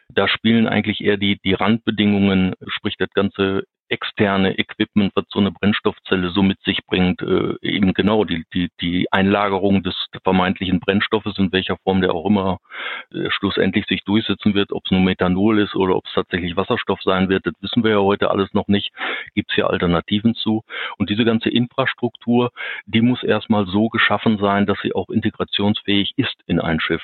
Da 0.08 0.28
spielen 0.28 0.68
eigentlich 0.68 1.02
eher 1.02 1.18
die, 1.18 1.40
die 1.44 1.54
Randbedingungen, 1.54 2.54
sprich 2.68 2.96
das 3.00 3.10
ganze 3.10 3.64
externe 3.90 4.58
Equipment, 4.58 5.12
was 5.16 5.26
so 5.30 5.40
eine 5.40 5.52
Brennstoffzelle 5.52 6.30
so 6.30 6.44
mit 6.44 6.60
sich 6.62 6.86
bringt, 6.86 7.22
äh, 7.22 7.56
eben 7.62 7.94
genau 7.94 8.24
die, 8.24 8.46
die, 8.54 8.70
die 8.82 9.12
Einlagerung 9.12 9.84
des 9.84 9.96
vermeintlichen 10.24 10.80
Brennstoffes, 10.80 11.38
in 11.38 11.52
welcher 11.52 11.78
Form 11.84 12.02
der 12.02 12.14
auch 12.14 12.26
immer 12.26 12.60
äh, 13.12 13.30
schlussendlich 13.32 13.86
sich 13.88 14.04
durchsetzen 14.04 14.54
wird, 14.54 14.72
ob 14.72 14.86
es 14.86 14.92
nur 14.92 15.02
Methanol 15.02 15.60
ist 15.60 15.76
oder 15.76 15.96
ob 15.96 16.06
es 16.06 16.14
tatsächlich 16.14 16.56
Wasserstoff 16.56 17.02
sein 17.04 17.30
wird, 17.30 17.46
das 17.46 17.54
wissen 17.62 17.84
wir 17.84 17.92
ja 17.92 18.00
heute 18.00 18.30
alles 18.32 18.54
noch 18.54 18.68
nicht. 18.68 18.92
Gibt 19.36 19.50
es 19.50 19.56
hier 19.56 19.70
Alternativen 19.70 20.36
zu. 20.36 20.64
Und 20.98 21.10
diese 21.10 21.26
ganze 21.26 21.50
Infrastruktur, 21.50 22.52
die 22.86 23.02
muss 23.02 23.24
erstmal 23.24 23.66
so 23.68 23.90
geschaffen 23.90 24.38
sein, 24.38 24.66
dass 24.66 24.78
sie 24.82 24.94
auch 24.94 25.10
integrationsfähig 25.10 26.14
ist 26.16 26.36
in 26.46 26.60
ein 26.60 26.80
Schiff. 26.80 27.04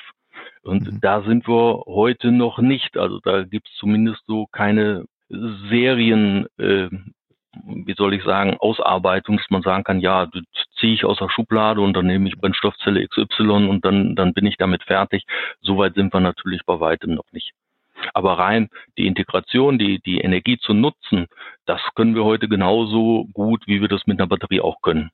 Und 0.62 0.92
mhm. 0.92 1.00
da 1.00 1.22
sind 1.22 1.48
wir 1.48 1.82
heute 1.86 2.32
noch 2.32 2.58
nicht. 2.58 2.96
Also 2.96 3.20
da 3.20 3.44
gibt 3.44 3.68
es 3.68 3.74
zumindest 3.76 4.22
so 4.26 4.46
keine 4.46 5.04
Serien, 5.28 6.46
äh, 6.58 6.88
wie 7.64 7.94
soll 7.94 8.14
ich 8.14 8.22
sagen, 8.22 8.56
Ausarbeitung, 8.58 9.38
dass 9.38 9.50
man 9.50 9.62
sagen 9.62 9.84
kann, 9.84 10.00
ja, 10.00 10.26
das 10.26 10.42
ziehe 10.78 10.94
ich 10.94 11.04
aus 11.04 11.18
der 11.18 11.30
Schublade 11.30 11.80
und 11.80 11.94
dann 11.94 12.06
nehme 12.06 12.28
ich 12.28 12.38
Brennstoffzelle 12.38 13.06
XY 13.08 13.68
und 13.68 13.84
dann, 13.84 14.14
dann 14.14 14.34
bin 14.34 14.46
ich 14.46 14.56
damit 14.56 14.82
fertig. 14.82 15.24
Soweit 15.60 15.94
sind 15.94 16.12
wir 16.12 16.20
natürlich 16.20 16.62
bei 16.66 16.80
weitem 16.80 17.14
noch 17.14 17.30
nicht. 17.32 17.52
Aber 18.12 18.38
rein 18.38 18.68
die 18.98 19.06
Integration, 19.06 19.78
die, 19.78 20.00
die 20.00 20.20
Energie 20.20 20.58
zu 20.58 20.74
nutzen, 20.74 21.26
das 21.64 21.80
können 21.94 22.14
wir 22.14 22.24
heute 22.24 22.48
genauso 22.48 23.26
gut, 23.32 23.66
wie 23.66 23.80
wir 23.80 23.88
das 23.88 24.06
mit 24.06 24.18
einer 24.18 24.28
Batterie 24.28 24.60
auch 24.60 24.82
können. 24.82 25.10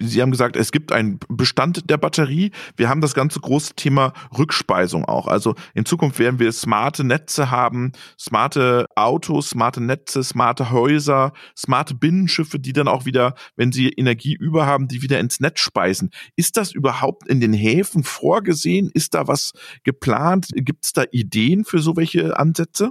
Sie 0.00 0.22
haben 0.22 0.30
gesagt, 0.30 0.56
es 0.56 0.72
gibt 0.72 0.92
einen 0.92 1.18
Bestand 1.28 1.90
der 1.90 1.96
Batterie. 1.96 2.52
Wir 2.76 2.88
haben 2.88 3.00
das 3.00 3.14
ganze 3.14 3.40
große 3.40 3.74
Thema 3.74 4.12
Rückspeisung 4.36 5.04
auch. 5.04 5.26
Also 5.26 5.54
in 5.74 5.84
Zukunft 5.84 6.18
werden 6.18 6.38
wir 6.38 6.52
smarte 6.52 7.04
Netze 7.04 7.50
haben, 7.50 7.92
smarte 8.18 8.86
Autos, 8.94 9.50
smarte 9.50 9.80
Netze, 9.80 10.22
smarte 10.22 10.70
Häuser, 10.70 11.32
smarte 11.56 11.94
Binnenschiffe, 11.94 12.58
die 12.58 12.72
dann 12.72 12.88
auch 12.88 13.04
wieder, 13.04 13.34
wenn 13.56 13.72
sie 13.72 13.88
Energie 13.88 14.34
über 14.34 14.66
haben, 14.66 14.88
die 14.88 15.02
wieder 15.02 15.20
ins 15.20 15.40
Netz 15.40 15.60
speisen. 15.60 16.10
Ist 16.36 16.56
das 16.56 16.72
überhaupt 16.72 17.28
in 17.28 17.40
den 17.40 17.52
Häfen 17.52 18.04
vorgesehen? 18.04 18.90
Ist 18.92 19.14
da 19.14 19.28
was 19.28 19.52
geplant? 19.84 20.48
Gibt 20.54 20.84
es 20.84 20.92
da 20.92 21.04
Ideen 21.10 21.64
für 21.64 21.78
so 21.78 21.96
welche 21.96 22.38
Ansätze? 22.38 22.90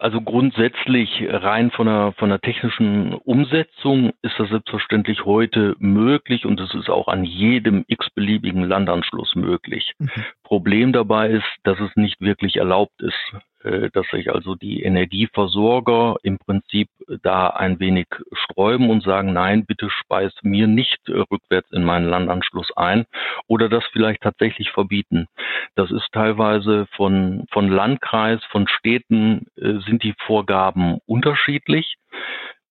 Also 0.00 0.20
grundsätzlich 0.20 1.24
rein 1.28 1.70
von 1.70 1.86
der, 1.86 2.12
von 2.16 2.28
der 2.28 2.40
technischen 2.40 3.14
Umsetzung 3.14 4.12
ist 4.22 4.38
das 4.38 4.48
selbstverständlich 4.48 5.24
heute 5.24 5.74
möglich 5.78 6.46
und 6.46 6.60
es 6.60 6.72
ist 6.74 6.88
auch 6.88 7.08
an 7.08 7.24
jedem 7.24 7.84
x-beliebigen 7.88 8.62
Landanschluss 8.62 9.34
möglich. 9.34 9.92
Mhm. 9.98 10.10
Problem 10.44 10.92
dabei 10.92 11.30
ist, 11.30 11.46
dass 11.64 11.80
es 11.80 11.94
nicht 11.96 12.20
wirklich 12.20 12.56
erlaubt 12.56 13.00
ist, 13.02 13.32
äh, 13.32 13.38
dass 13.64 14.06
sich 14.12 14.32
also 14.32 14.54
die 14.54 14.82
Energieversorger 14.82 16.16
im 16.22 16.38
Prinzip 16.38 16.88
da 17.22 17.48
ein 17.48 17.80
wenig 17.80 18.06
sträuben 18.32 18.88
und 18.88 19.02
sagen, 19.02 19.32
nein, 19.32 19.66
bitte 19.66 19.90
speis 19.90 20.32
mir 20.42 20.66
nicht 20.66 21.00
rückwärts 21.08 21.70
in 21.72 21.84
meinen 21.84 22.08
Landanschluss 22.08 22.70
ein 22.76 23.06
oder 23.46 23.68
das 23.68 23.84
vielleicht 23.92 24.22
tatsächlich 24.22 24.70
verbieten. 24.70 25.26
Das 25.74 25.90
ist 25.90 26.08
teilweise 26.12 26.86
von, 26.96 27.46
von 27.50 27.68
Landkreis, 27.68 28.42
von 28.50 28.68
Städten 28.68 29.46
äh, 29.56 29.80
sind 29.86 30.02
die 30.02 30.14
Vorgaben 30.26 30.98
unterschiedlich. 31.06 31.96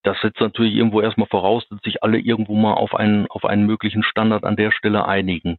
Das 0.04 0.20
setzt 0.20 0.40
natürlich 0.40 0.74
irgendwo 0.74 1.00
erstmal 1.00 1.26
voraus, 1.26 1.66
dass 1.68 1.80
sich 1.82 2.02
alle 2.02 2.18
irgendwo 2.18 2.54
mal 2.54 2.74
auf 2.74 2.94
einen, 2.94 3.26
auf 3.26 3.44
einen 3.44 3.66
möglichen 3.66 4.02
Standard 4.02 4.44
an 4.44 4.56
der 4.56 4.70
Stelle 4.70 5.06
einigen. 5.06 5.58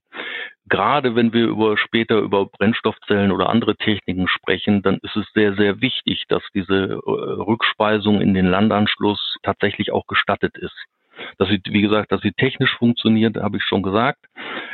Gerade 0.67 1.15
wenn 1.15 1.34
wir 1.34 1.48
über 1.48 1.77
später 1.77 2.19
über 2.19 2.46
Brennstoffzellen 2.46 3.31
oder 3.31 3.50
andere 3.50 3.75
Techniken 3.75 4.27
sprechen, 4.27 4.81
dann 4.81 5.00
ist 5.01 5.15
es 5.15 5.25
sehr, 5.34 5.55
sehr 5.55 5.81
wichtig, 5.81 6.25
dass 6.29 6.43
diese 6.53 6.93
äh, 6.93 7.00
Rückspeisung 7.05 8.22
in 8.22 8.34
den 8.34 8.46
Landanschluss 8.46 9.38
tatsächlich 9.43 9.91
auch 9.91 10.05
gestattet 10.08 10.58
ist. 10.58 10.86
Dass 11.38 11.50
sie, 11.50 11.62
wie 11.69 11.81
gesagt, 11.81 12.12
dass 12.12 12.21
sie 12.21 12.31
technisch 12.31 12.75
funktioniert, 12.77 13.38
habe 13.38 13.57
ich 13.57 13.63
schon 13.63 13.83
gesagt, 13.83 14.25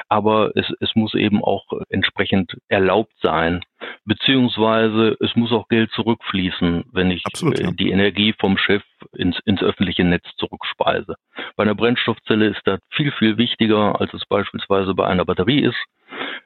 aber 0.08 0.52
es, 0.56 0.72
es 0.80 0.96
muss 0.96 1.14
eben 1.16 1.44
auch 1.44 1.66
entsprechend 1.90 2.58
erlaubt 2.68 3.14
sein 3.22 3.62
beziehungsweise 4.06 5.18
es 5.20 5.36
muss 5.36 5.52
auch 5.52 5.68
Geld 5.68 5.92
zurückfließen, 5.92 6.86
wenn 6.92 7.12
ich 7.12 7.24
Absolut, 7.26 7.60
ja. 7.60 7.72
die 7.72 7.92
Energie 7.92 8.34
vom 8.40 8.58
Schiff 8.58 8.84
ins, 9.14 9.38
ins 9.46 9.62
öffentliche 9.62 10.04
Netz 10.04 10.26
zurückspeise. 10.38 11.16
Bei 11.56 11.64
einer 11.64 11.76
Brennstoffzelle 11.76 12.48
ist 12.48 12.62
das 12.66 12.80
viel, 12.92 13.12
viel 13.12 13.38
wichtiger, 13.38 14.00
als 14.00 14.14
es 14.14 14.26
beispielsweise 14.28 14.94
bei 14.94 15.08
einer 15.08 15.26
Batterie 15.26 15.62
ist. 15.62 15.84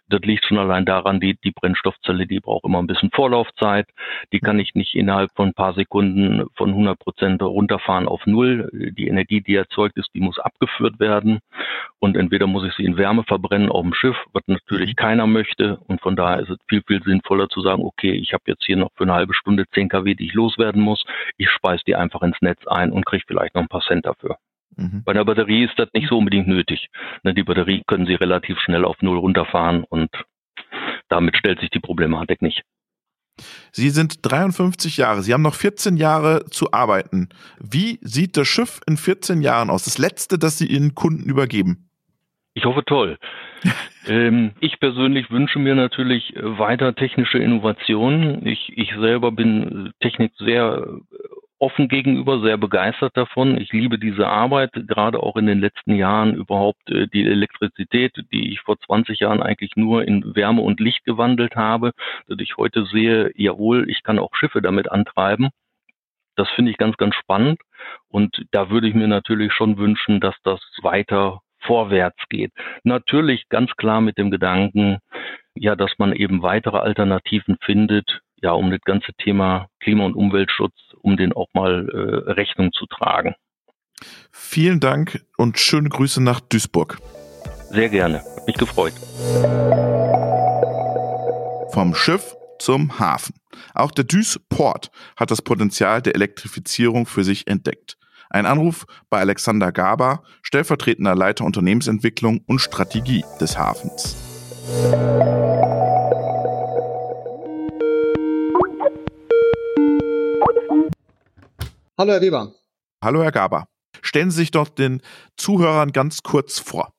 Das 0.09 0.21
liegt 0.21 0.45
schon 0.45 0.57
allein 0.57 0.85
daran, 0.85 1.19
die, 1.19 1.37
die 1.43 1.51
Brennstoffzelle, 1.51 2.25
die 2.25 2.39
braucht 2.39 2.65
immer 2.65 2.79
ein 2.79 2.87
bisschen 2.87 3.11
Vorlaufzeit. 3.11 3.87
Die 4.33 4.39
kann 4.39 4.57
ich 4.59 4.73
nicht 4.73 4.95
innerhalb 4.95 5.29
von 5.35 5.49
ein 5.49 5.53
paar 5.53 5.73
Sekunden 5.73 6.47
von 6.55 6.69
100 6.69 6.97
Prozent 6.97 7.43
runterfahren 7.43 8.07
auf 8.07 8.25
Null. 8.25 8.69
Die 8.97 9.07
Energie, 9.07 9.41
die 9.41 9.55
erzeugt 9.55 9.97
ist, 9.97 10.09
die 10.15 10.19
muss 10.19 10.39
abgeführt 10.39 10.99
werden. 10.99 11.39
Und 11.99 12.17
entweder 12.17 12.47
muss 12.47 12.65
ich 12.65 12.73
sie 12.73 12.85
in 12.85 12.97
Wärme 12.97 13.23
verbrennen 13.23 13.69
auf 13.69 13.83
dem 13.83 13.93
Schiff, 13.93 14.17
was 14.33 14.41
natürlich 14.47 14.91
mhm. 14.91 14.95
keiner 14.95 15.27
möchte. 15.27 15.77
Und 15.87 16.01
von 16.01 16.15
daher 16.15 16.39
ist 16.39 16.49
es 16.49 16.57
viel, 16.67 16.81
viel 16.87 17.03
sinnvoller 17.03 17.47
zu 17.47 17.61
sagen, 17.61 17.83
okay, 17.83 18.11
ich 18.11 18.33
habe 18.33 18.43
jetzt 18.47 18.65
hier 18.65 18.77
noch 18.77 18.89
für 18.95 19.03
eine 19.03 19.13
halbe 19.13 19.35
Stunde 19.35 19.65
10 19.73 19.89
kW, 19.89 20.15
die 20.15 20.25
ich 20.25 20.33
loswerden 20.33 20.81
muss. 20.81 21.05
Ich 21.37 21.49
speise 21.51 21.83
die 21.85 21.95
einfach 21.95 22.23
ins 22.23 22.41
Netz 22.41 22.65
ein 22.65 22.91
und 22.91 23.05
kriege 23.05 23.23
vielleicht 23.27 23.53
noch 23.53 23.61
ein 23.61 23.67
paar 23.67 23.81
Cent 23.81 24.05
dafür. 24.05 24.37
Mhm. 24.79 25.03
Bei 25.03 25.11
einer 25.11 25.25
Batterie 25.25 25.65
ist 25.65 25.77
das 25.77 25.89
nicht 25.93 26.07
so 26.09 26.17
unbedingt 26.17 26.47
nötig. 26.47 26.87
Ne, 27.23 27.33
die 27.33 27.43
Batterie 27.43 27.83
können 27.85 28.05
Sie 28.05 28.15
relativ 28.15 28.59
schnell 28.59 28.85
auf 28.85 29.01
Null 29.01 29.17
runterfahren 29.17 29.83
und 29.83 30.09
damit 31.09 31.35
stellt 31.35 31.59
sich 31.59 31.69
die 31.69 31.79
Problematik 31.79 32.41
nicht. 32.41 32.63
Sie 33.71 33.89
sind 33.89 34.19
53 34.29 34.97
Jahre. 34.97 35.21
Sie 35.21 35.33
haben 35.33 35.41
noch 35.41 35.55
14 35.55 35.97
Jahre 35.97 36.45
zu 36.45 36.73
arbeiten. 36.73 37.29
Wie 37.59 37.99
sieht 38.01 38.37
das 38.37 38.47
Schiff 38.47 38.81
in 38.87 38.97
14 38.97 39.41
Jahren 39.41 39.69
aus? 39.69 39.85
Das 39.85 39.97
letzte, 39.97 40.37
das 40.37 40.57
Sie 40.57 40.67
Ihren 40.67 40.95
Kunden 40.95 41.29
übergeben? 41.29 41.89
Ich 42.53 42.65
hoffe 42.65 42.83
toll. 42.85 43.17
ähm, 44.07 44.51
ich 44.59 44.79
persönlich 44.79 45.31
wünsche 45.31 45.59
mir 45.59 45.75
natürlich 45.75 46.33
weiter 46.35 46.95
technische 46.95 47.37
Innovationen. 47.37 48.45
Ich, 48.45 48.73
ich 48.75 48.91
selber 48.99 49.31
bin 49.31 49.91
Technik 50.01 50.33
sehr 50.37 50.85
offen 51.59 51.89
gegenüber, 51.89 52.41
sehr 52.41 52.57
begeistert 52.57 53.15
davon. 53.15 53.59
Ich 53.59 53.71
liebe 53.71 53.99
diese 53.99 54.27
Arbeit, 54.27 54.71
gerade 54.73 55.21
auch 55.21 55.35
in 55.35 55.45
den 55.45 55.59
letzten 55.59 55.95
Jahren 55.95 56.33
überhaupt 56.33 56.89
äh, 56.89 57.07
die 57.07 57.25
Elektrizität, 57.25 58.13
die 58.31 58.53
ich 58.53 58.61
vor 58.61 58.79
20 58.79 59.19
Jahren 59.19 59.43
eigentlich 59.43 59.75
nur 59.75 60.05
in 60.05 60.35
Wärme 60.35 60.61
und 60.61 60.79
Licht 60.79 61.05
gewandelt 61.05 61.55
habe, 61.55 61.91
dass 62.27 62.39
ich 62.39 62.57
heute 62.57 62.85
sehe, 62.85 63.31
jawohl, 63.35 63.89
ich 63.89 64.03
kann 64.03 64.19
auch 64.19 64.33
Schiffe 64.35 64.61
damit 64.61 64.89
antreiben. 64.89 65.49
Das 66.35 66.49
finde 66.51 66.71
ich 66.71 66.77
ganz, 66.77 66.95
ganz 66.95 67.15
spannend. 67.15 67.59
Und 68.07 68.45
da 68.51 68.69
würde 68.69 68.87
ich 68.87 68.95
mir 68.95 69.07
natürlich 69.07 69.51
schon 69.51 69.77
wünschen, 69.77 70.21
dass 70.21 70.35
das 70.43 70.61
weiter 70.81 71.41
vorwärts 71.59 72.23
geht. 72.29 72.53
Natürlich 72.83 73.49
ganz 73.49 73.71
klar 73.75 73.99
mit 73.99 74.17
dem 74.17 74.31
Gedanken, 74.31 74.99
ja, 75.55 75.75
dass 75.75 75.91
man 75.97 76.13
eben 76.13 76.41
weitere 76.41 76.77
Alternativen 76.77 77.57
findet, 77.61 78.21
ja, 78.41 78.51
um 78.51 78.71
das 78.71 78.81
ganze 78.81 79.13
Thema 79.13 79.67
Klima- 79.79 80.05
und 80.05 80.15
Umweltschutz, 80.15 80.73
um 81.01 81.17
den 81.17 81.33
auch 81.33 81.47
mal 81.53 81.87
äh, 81.89 82.31
Rechnung 82.31 82.71
zu 82.73 82.85
tragen. 82.85 83.35
Vielen 84.31 84.79
Dank 84.79 85.25
und 85.37 85.59
schöne 85.59 85.89
Grüße 85.89 86.23
nach 86.23 86.39
Duisburg. 86.39 86.99
Sehr 87.69 87.89
gerne, 87.89 88.19
hat 88.19 88.47
mich 88.47 88.57
gefreut. 88.57 88.93
Vom 91.73 91.93
Schiff 91.93 92.35
zum 92.59 92.99
Hafen. 92.99 93.35
Auch 93.73 93.91
der 93.91 94.05
Duisport 94.05 94.89
hat 95.15 95.31
das 95.31 95.41
Potenzial 95.41 96.01
der 96.01 96.15
Elektrifizierung 96.15 97.05
für 97.05 97.23
sich 97.23 97.47
entdeckt. 97.47 97.97
Ein 98.29 98.45
Anruf 98.45 98.85
bei 99.09 99.19
Alexander 99.19 99.71
Gaber, 99.71 100.23
stellvertretender 100.43 101.15
Leiter 101.15 101.45
Unternehmensentwicklung 101.45 102.41
und 102.45 102.59
Strategie 102.59 103.25
des 103.41 103.57
Hafens. 103.57 104.15
Hallo, 111.99 112.13
Herr 112.13 112.21
Weber. 112.21 112.55
Hallo, 113.03 113.23
Herr 113.23 113.33
Gaber. 113.33 113.67
Stellen 114.01 114.31
Sie 114.31 114.37
sich 114.37 114.51
doch 114.51 114.69
den 114.69 115.01
Zuhörern 115.35 115.91
ganz 115.91 116.23
kurz 116.23 116.57
vor. 116.57 116.93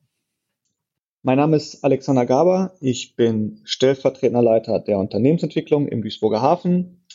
Mein 1.23 1.39
Name 1.39 1.57
ist 1.57 1.83
Alexander 1.83 2.27
Gaber. 2.27 2.77
Ich 2.83 3.17
bin 3.17 3.63
stellvertretender 3.65 4.43
Leiter 4.43 4.79
der 4.79 4.99
Unternehmensentwicklung 4.99 5.89
im 5.89 6.03
Duisburger 6.03 6.43
Hafen, 6.43 7.07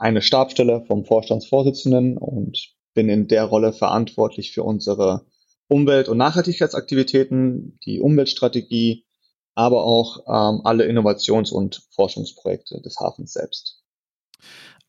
eine 0.00 0.22
Stabstelle 0.22 0.84
vom 0.88 1.04
Vorstandsvorsitzenden 1.04 2.18
und 2.18 2.74
bin 2.94 3.08
in 3.08 3.28
der 3.28 3.44
Rolle 3.44 3.72
verantwortlich 3.72 4.50
für 4.50 4.64
unsere 4.64 5.24
Umwelt- 5.68 6.08
und 6.08 6.18
Nachhaltigkeitsaktivitäten, 6.18 7.78
die 7.86 8.00
Umweltstrategie, 8.00 9.06
aber 9.54 9.84
auch 9.84 10.18
ähm, 10.26 10.62
alle 10.64 10.84
Innovations- 10.84 11.52
und 11.52 11.80
Forschungsprojekte 11.94 12.80
des 12.80 12.96
Hafens 12.98 13.34
selbst. 13.34 13.84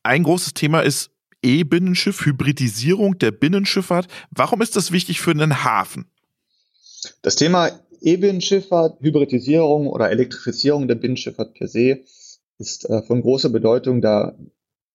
Ein 0.02 0.24
großes 0.24 0.54
Thema 0.54 0.80
ist 0.80 1.11
E-Binnenschiff, 1.42 2.24
Hybridisierung 2.24 3.18
der 3.18 3.32
Binnenschifffahrt. 3.32 4.08
Warum 4.30 4.62
ist 4.62 4.76
das 4.76 4.92
wichtig 4.92 5.20
für 5.20 5.32
einen 5.32 5.64
Hafen? 5.64 6.06
Das 7.22 7.36
Thema 7.36 7.70
E-Binnenschifffahrt, 8.00 9.00
Hybridisierung 9.00 9.86
oder 9.88 10.10
Elektrifizierung 10.10 10.88
der 10.88 10.94
Binnenschifffahrt 10.94 11.54
per 11.54 11.68
se 11.68 12.00
ist 12.58 12.88
äh, 12.88 13.02
von 13.02 13.22
großer 13.22 13.50
Bedeutung, 13.50 14.00
da 14.00 14.36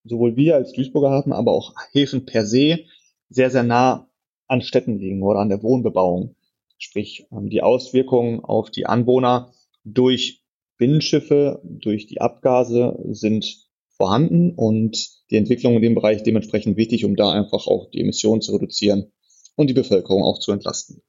sowohl 0.03 0.35
wir 0.35 0.55
als 0.55 0.71
Duisburger 0.71 1.09
Hafen, 1.09 1.33
aber 1.33 1.51
auch 1.51 1.73
Häfen 1.91 2.25
per 2.25 2.45
se 2.45 2.85
sehr, 3.29 3.49
sehr 3.49 3.63
nah 3.63 4.09
an 4.47 4.61
Städten 4.61 4.99
liegen 4.99 5.21
oder 5.21 5.39
an 5.39 5.49
der 5.49 5.63
Wohnbebauung. 5.63 6.35
Sprich, 6.77 7.27
ähm, 7.31 7.49
die 7.49 7.61
Auswirkungen 7.61 8.43
auf 8.43 8.71
die 8.71 8.85
Anwohner 8.85 9.53
durch 9.83 10.43
Binnenschiffe, 10.77 11.61
durch 11.63 12.07
die 12.07 12.21
Abgase 12.21 12.97
sind 13.09 13.67
vorhanden 13.89 14.51
und 14.51 15.16
die 15.29 15.37
Entwicklung 15.37 15.75
in 15.75 15.81
dem 15.81 15.95
Bereich 15.95 16.23
dementsprechend 16.23 16.77
wichtig, 16.77 17.05
um 17.05 17.15
da 17.15 17.31
einfach 17.31 17.67
auch 17.67 17.89
die 17.91 18.01
Emissionen 18.01 18.41
zu 18.41 18.53
reduzieren 18.53 19.11
und 19.55 19.67
die 19.67 19.73
Bevölkerung 19.73 20.23
auch 20.23 20.39
zu 20.39 20.51
entlasten. 20.51 21.01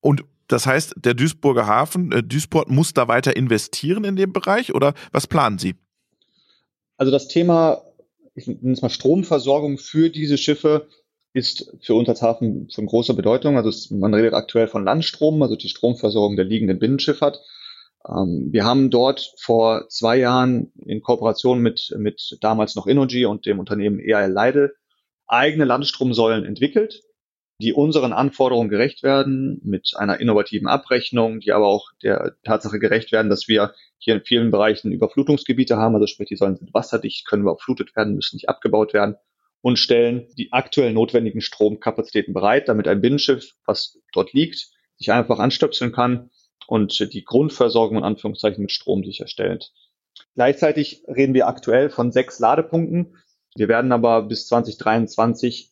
Und 0.00 0.24
das 0.48 0.66
heißt, 0.66 0.94
der 0.96 1.14
Duisburger 1.14 1.66
Hafen, 1.66 2.12
äh, 2.12 2.22
Duisport 2.22 2.68
muss 2.68 2.92
da 2.92 3.08
weiter 3.08 3.36
investieren 3.36 4.04
in 4.04 4.16
dem 4.16 4.32
Bereich 4.32 4.74
oder 4.74 4.94
was 5.10 5.26
planen 5.26 5.58
Sie? 5.58 5.74
Also 6.96 7.10
das 7.10 7.28
Thema, 7.28 7.82
ich 8.34 8.46
nenne 8.46 8.72
es 8.72 8.82
mal 8.82 8.90
Stromversorgung 8.90 9.78
für 9.78 10.10
diese 10.10 10.38
Schiffe 10.38 10.88
ist 11.32 11.72
für 11.80 11.94
uns 11.94 12.08
als 12.08 12.20
Hafen 12.20 12.68
von 12.70 12.86
großer 12.86 13.14
Bedeutung. 13.14 13.56
Also 13.56 13.70
es, 13.70 13.90
man 13.90 14.12
redet 14.12 14.34
aktuell 14.34 14.68
von 14.68 14.84
Landstrom, 14.84 15.42
also 15.42 15.56
die 15.56 15.68
Stromversorgung 15.68 16.36
der 16.36 16.44
liegenden 16.44 16.78
Binnenschifffahrt. 16.78 17.40
Ähm, 18.08 18.48
wir 18.50 18.64
haben 18.64 18.90
dort 18.90 19.32
vor 19.38 19.88
zwei 19.88 20.16
Jahren 20.16 20.72
in 20.84 21.02
Kooperation 21.02 21.60
mit, 21.60 21.94
mit 21.98 22.38
damals 22.40 22.74
noch 22.74 22.86
Innogy 22.86 23.26
und 23.26 23.46
dem 23.46 23.58
Unternehmen 23.58 24.00
EAL 24.00 24.30
Leide 24.30 24.74
eigene 25.26 25.64
Landstromsäulen 25.64 26.44
entwickelt, 26.44 27.02
die 27.58 27.72
unseren 27.72 28.12
Anforderungen 28.12 28.68
gerecht 28.68 29.02
werden, 29.02 29.60
mit 29.64 29.92
einer 29.96 30.20
innovativen 30.20 30.66
Abrechnung, 30.66 31.40
die 31.40 31.52
aber 31.52 31.68
auch 31.68 31.90
der 32.02 32.36
Tatsache 32.44 32.78
gerecht 32.78 33.12
werden, 33.12 33.30
dass 33.30 33.48
wir 33.48 33.74
hier 33.98 34.14
in 34.14 34.22
vielen 34.22 34.50
Bereichen 34.50 34.92
Überflutungsgebiete 34.92 35.76
haben, 35.76 35.94
also 35.94 36.06
sprich, 36.06 36.28
die 36.28 36.36
Säulen 36.36 36.56
sind 36.56 36.74
wasserdicht, 36.74 37.26
können 37.26 37.42
überflutet 37.42 37.94
werden, 37.94 38.16
müssen 38.16 38.36
nicht 38.36 38.48
abgebaut 38.48 38.92
werden 38.92 39.14
und 39.60 39.78
stellen 39.78 40.26
die 40.36 40.52
aktuell 40.52 40.92
notwendigen 40.92 41.40
Stromkapazitäten 41.40 42.34
bereit, 42.34 42.68
damit 42.68 42.88
ein 42.88 43.00
Binnenschiff, 43.00 43.52
was 43.64 44.00
dort 44.12 44.32
liegt, 44.32 44.70
sich 44.98 45.12
einfach 45.12 45.38
anstöpseln 45.38 45.92
kann 45.92 46.30
und 46.72 47.12
die 47.12 47.22
Grundversorgung 47.22 47.98
in 47.98 48.02
Anführungszeichen 48.02 48.62
mit 48.62 48.72
Strom 48.72 49.04
sicherstellt. 49.04 49.74
Gleichzeitig 50.36 51.04
reden 51.06 51.34
wir 51.34 51.46
aktuell 51.46 51.90
von 51.90 52.12
sechs 52.12 52.38
Ladepunkten. 52.38 53.18
Wir 53.54 53.68
werden 53.68 53.92
aber 53.92 54.22
bis 54.22 54.46
2023 54.46 55.70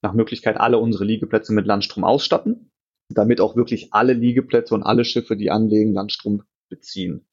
nach 0.00 0.14
Möglichkeit 0.14 0.56
alle 0.56 0.78
unsere 0.78 1.04
Liegeplätze 1.04 1.52
mit 1.52 1.66
Landstrom 1.66 2.04
ausstatten, 2.04 2.70
damit 3.10 3.42
auch 3.42 3.54
wirklich 3.54 3.92
alle 3.92 4.14
Liegeplätze 4.14 4.74
und 4.74 4.82
alle 4.82 5.04
Schiffe, 5.04 5.36
die 5.36 5.50
anlegen, 5.50 5.92
Landstrom 5.92 6.42
beziehen. 6.70 7.26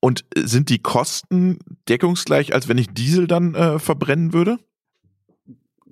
Und 0.00 0.24
sind 0.34 0.68
die 0.68 0.82
Kosten 0.82 1.60
deckungsgleich, 1.88 2.52
als 2.54 2.68
wenn 2.68 2.78
ich 2.78 2.88
Diesel 2.88 3.28
dann 3.28 3.54
äh, 3.54 3.78
verbrennen 3.78 4.32
würde? 4.32 4.58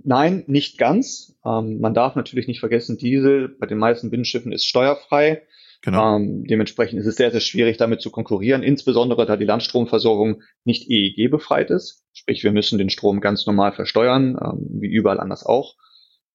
Nein, 0.03 0.43
nicht 0.49 0.79
ganz. 0.79 1.37
Ähm, 1.45 1.81
man 1.81 1.95
darf 1.95 2.17
natürlich 2.17 2.49
nicht 2.49 2.59
vergessen, 2.59 2.99
Diesel 2.99 3.49
bei 3.49 3.67
den 3.67 3.79
meisten 3.79 4.11
Binnenschiffen 4.11 4.51
ist 4.51 4.65
steuerfrei. 4.65 5.45
Genau. 5.85 6.17
Ähm, 6.17 6.45
dementsprechend 6.45 6.99
ist 6.99 7.07
es 7.07 7.17
sehr, 7.17 7.31
sehr 7.31 7.41
schwierig, 7.41 7.77
damit 7.77 8.01
zu 8.01 8.11
konkurrieren, 8.11 8.63
insbesondere 8.63 9.27
da 9.27 9.37
die 9.37 9.45
Landstromversorgung 9.45 10.43
nicht 10.65 10.89
EEG 10.89 11.31
befreit 11.31 11.71
ist. 11.71 12.03
Sprich, 12.15 12.43
wir 12.43 12.53
müssen 12.53 12.79
den 12.79 12.89
Strom 12.89 13.21
ganz 13.21 13.45
normal 13.45 13.73
versteuern, 13.73 14.39
ähm, 14.43 14.67
wie 14.81 14.89
überall 14.89 15.21
anders 15.21 15.45
auch. 15.45 15.75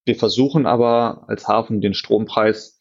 Wir 0.06 0.16
versuchen 0.16 0.68
aber 0.68 1.26
als 1.28 1.48
Hafen 1.48 1.82
den 1.82 1.96
Strompreis 1.96 2.80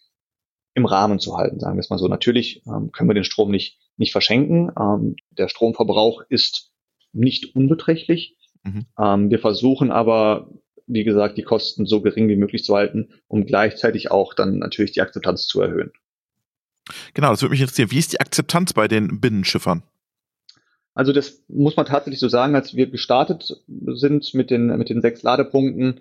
im 0.74 0.84
Rahmen 0.84 1.18
zu 1.18 1.38
halten, 1.38 1.58
sagen 1.58 1.76
wir 1.76 1.80
es 1.80 1.88
mal 1.88 1.98
so. 1.98 2.06
Natürlich 2.06 2.62
ähm, 2.66 2.92
können 2.92 3.08
wir 3.08 3.14
den 3.14 3.24
Strom 3.24 3.50
nicht, 3.50 3.78
nicht 3.96 4.12
verschenken. 4.12 4.70
Ähm, 4.78 5.16
der 5.30 5.48
Stromverbrauch 5.48 6.20
ist 6.28 6.70
nicht 7.14 7.56
unbeträchtlich. 7.56 8.36
Mhm. 8.62 8.84
Ähm, 9.02 9.30
wir 9.30 9.38
versuchen 9.38 9.90
aber, 9.90 10.50
wie 10.86 11.04
gesagt, 11.04 11.38
die 11.38 11.44
Kosten 11.44 11.86
so 11.86 12.02
gering 12.02 12.28
wie 12.28 12.36
möglich 12.36 12.62
zu 12.62 12.76
halten, 12.76 13.08
um 13.26 13.46
gleichzeitig 13.46 14.10
auch 14.10 14.34
dann 14.34 14.58
natürlich 14.58 14.92
die 14.92 15.00
Akzeptanz 15.00 15.46
zu 15.46 15.62
erhöhen. 15.62 15.92
Genau, 17.14 17.30
das 17.30 17.42
würde 17.42 17.52
mich 17.52 17.60
interessieren. 17.60 17.90
Wie 17.90 17.98
ist 17.98 18.12
die 18.12 18.20
Akzeptanz 18.20 18.72
bei 18.72 18.88
den 18.88 19.20
Binnenschiffern? 19.20 19.82
Also 20.94 21.12
das 21.12 21.44
muss 21.48 21.76
man 21.76 21.86
tatsächlich 21.86 22.20
so 22.20 22.28
sagen, 22.28 22.54
als 22.56 22.74
wir 22.74 22.90
gestartet 22.90 23.62
sind 23.68 24.34
mit 24.34 24.50
den, 24.50 24.66
mit 24.78 24.88
den 24.88 25.00
sechs 25.00 25.22
Ladepunkten, 25.22 26.00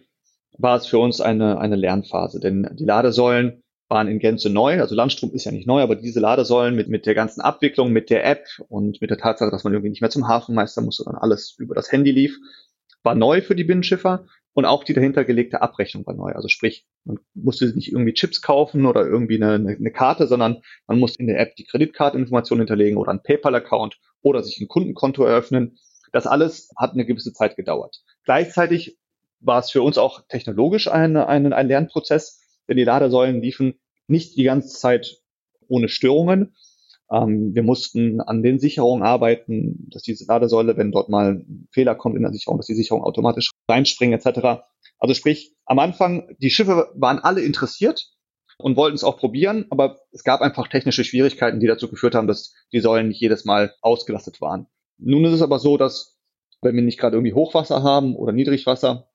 war 0.57 0.77
es 0.77 0.87
für 0.87 0.97
uns 0.97 1.21
eine, 1.21 1.59
eine 1.59 1.75
Lernphase. 1.75 2.39
Denn 2.39 2.67
die 2.73 2.85
Ladesäulen 2.85 3.61
waren 3.89 4.07
in 4.07 4.19
Gänze 4.19 4.49
neu. 4.49 4.81
Also 4.81 4.95
Landstrom 4.95 5.31
ist 5.31 5.45
ja 5.45 5.51
nicht 5.51 5.67
neu, 5.67 5.81
aber 5.81 5.95
diese 5.95 6.19
Ladesäulen 6.19 6.75
mit, 6.75 6.89
mit 6.89 7.05
der 7.05 7.15
ganzen 7.15 7.41
Abwicklung, 7.41 7.91
mit 7.91 8.09
der 8.09 8.25
App 8.25 8.45
und 8.69 8.99
mit 8.99 9.09
der 9.09 9.17
Tatsache, 9.17 9.51
dass 9.51 9.63
man 9.63 9.73
irgendwie 9.73 9.91
nicht 9.91 10.01
mehr 10.01 10.09
zum 10.09 10.27
Hafenmeister 10.27 10.81
musste, 10.81 11.03
sondern 11.03 11.21
alles 11.21 11.55
über 11.57 11.75
das 11.75 11.91
Handy 11.91 12.11
lief, 12.11 12.37
war 13.03 13.15
neu 13.15 13.41
für 13.41 13.55
die 13.55 13.63
Binnenschiffer 13.63 14.25
und 14.57 14.65
auch 14.65 14.83
die 14.83 14.95
dahinter 14.95 15.23
gelegte 15.23 15.61
Abrechnung 15.61 16.03
war 16.07 16.15
neu. 16.15 16.31
Also 16.31 16.47
sprich, 16.47 16.87
man 17.03 17.19
musste 17.35 17.67
nicht 17.75 17.91
irgendwie 17.91 18.15
Chips 18.15 18.41
kaufen 18.41 18.87
oder 18.87 19.05
irgendwie 19.05 19.35
eine, 19.35 19.53
eine 19.53 19.91
Karte, 19.91 20.25
sondern 20.25 20.63
man 20.87 20.97
musste 20.97 21.19
in 21.21 21.27
der 21.27 21.39
App 21.39 21.55
die 21.57 21.65
Kreditkarteninformation 21.65 22.57
hinterlegen 22.57 22.97
oder 22.97 23.11
einen 23.11 23.21
PayPal-Account 23.21 23.99
oder 24.23 24.41
sich 24.41 24.59
ein 24.59 24.67
Kundenkonto 24.67 25.23
eröffnen. 25.23 25.77
Das 26.11 26.25
alles 26.25 26.71
hat 26.75 26.93
eine 26.93 27.05
gewisse 27.05 27.33
Zeit 27.33 27.55
gedauert. 27.55 28.01
Gleichzeitig 28.23 28.97
war 29.41 29.59
es 29.59 29.69
für 29.69 29.83
uns 29.83 29.99
auch 29.99 30.23
technologisch 30.27 30.87
ein, 30.87 31.17
ein, 31.17 31.53
ein 31.53 31.67
Lernprozess, 31.67 32.41
denn 32.67 32.77
die 32.77 32.83
Ladesäulen 32.83 33.43
liefen 33.43 33.79
nicht 34.07 34.37
die 34.37 34.43
ganze 34.43 34.69
Zeit 34.69 35.17
ohne 35.67 35.87
Störungen. 35.87 36.55
Ähm, 37.11 37.53
wir 37.53 37.63
mussten 37.63 38.21
an 38.21 38.43
den 38.43 38.59
Sicherungen 38.59 39.03
arbeiten, 39.03 39.87
dass 39.91 40.03
diese 40.03 40.25
Ladesäule, 40.25 40.77
wenn 40.77 40.91
dort 40.91 41.09
mal 41.09 41.35
ein 41.35 41.67
Fehler 41.71 41.95
kommt 41.95 42.15
in 42.15 42.23
der 42.23 42.33
Sicherung, 42.33 42.57
dass 42.57 42.67
die 42.67 42.75
Sicherung 42.75 43.03
automatisch 43.03 43.51
reinspringen 43.69 44.19
etc. 44.19 44.63
Also 44.99 45.13
sprich, 45.13 45.55
am 45.65 45.79
Anfang, 45.79 46.35
die 46.39 46.49
Schiffe 46.49 46.91
waren 46.95 47.19
alle 47.19 47.41
interessiert 47.41 48.11
und 48.57 48.75
wollten 48.75 48.95
es 48.95 49.03
auch 49.03 49.17
probieren, 49.17 49.65
aber 49.69 49.99
es 50.11 50.23
gab 50.23 50.41
einfach 50.41 50.67
technische 50.67 51.03
Schwierigkeiten, 51.03 51.59
die 51.59 51.67
dazu 51.67 51.89
geführt 51.89 52.15
haben, 52.15 52.27
dass 52.27 52.53
die 52.73 52.79
Säulen 52.79 53.07
nicht 53.07 53.21
jedes 53.21 53.45
Mal 53.45 53.73
ausgelastet 53.81 54.41
waren. 54.41 54.67
Nun 54.97 55.25
ist 55.25 55.33
es 55.33 55.41
aber 55.41 55.59
so, 55.59 55.77
dass 55.77 56.17
wenn 56.61 56.75
wir 56.75 56.81
nicht 56.81 56.99
gerade 56.99 57.15
irgendwie 57.15 57.35
Hochwasser 57.35 57.83
haben 57.83 58.15
oder 58.15 58.31
Niedrigwasser, 58.31 59.09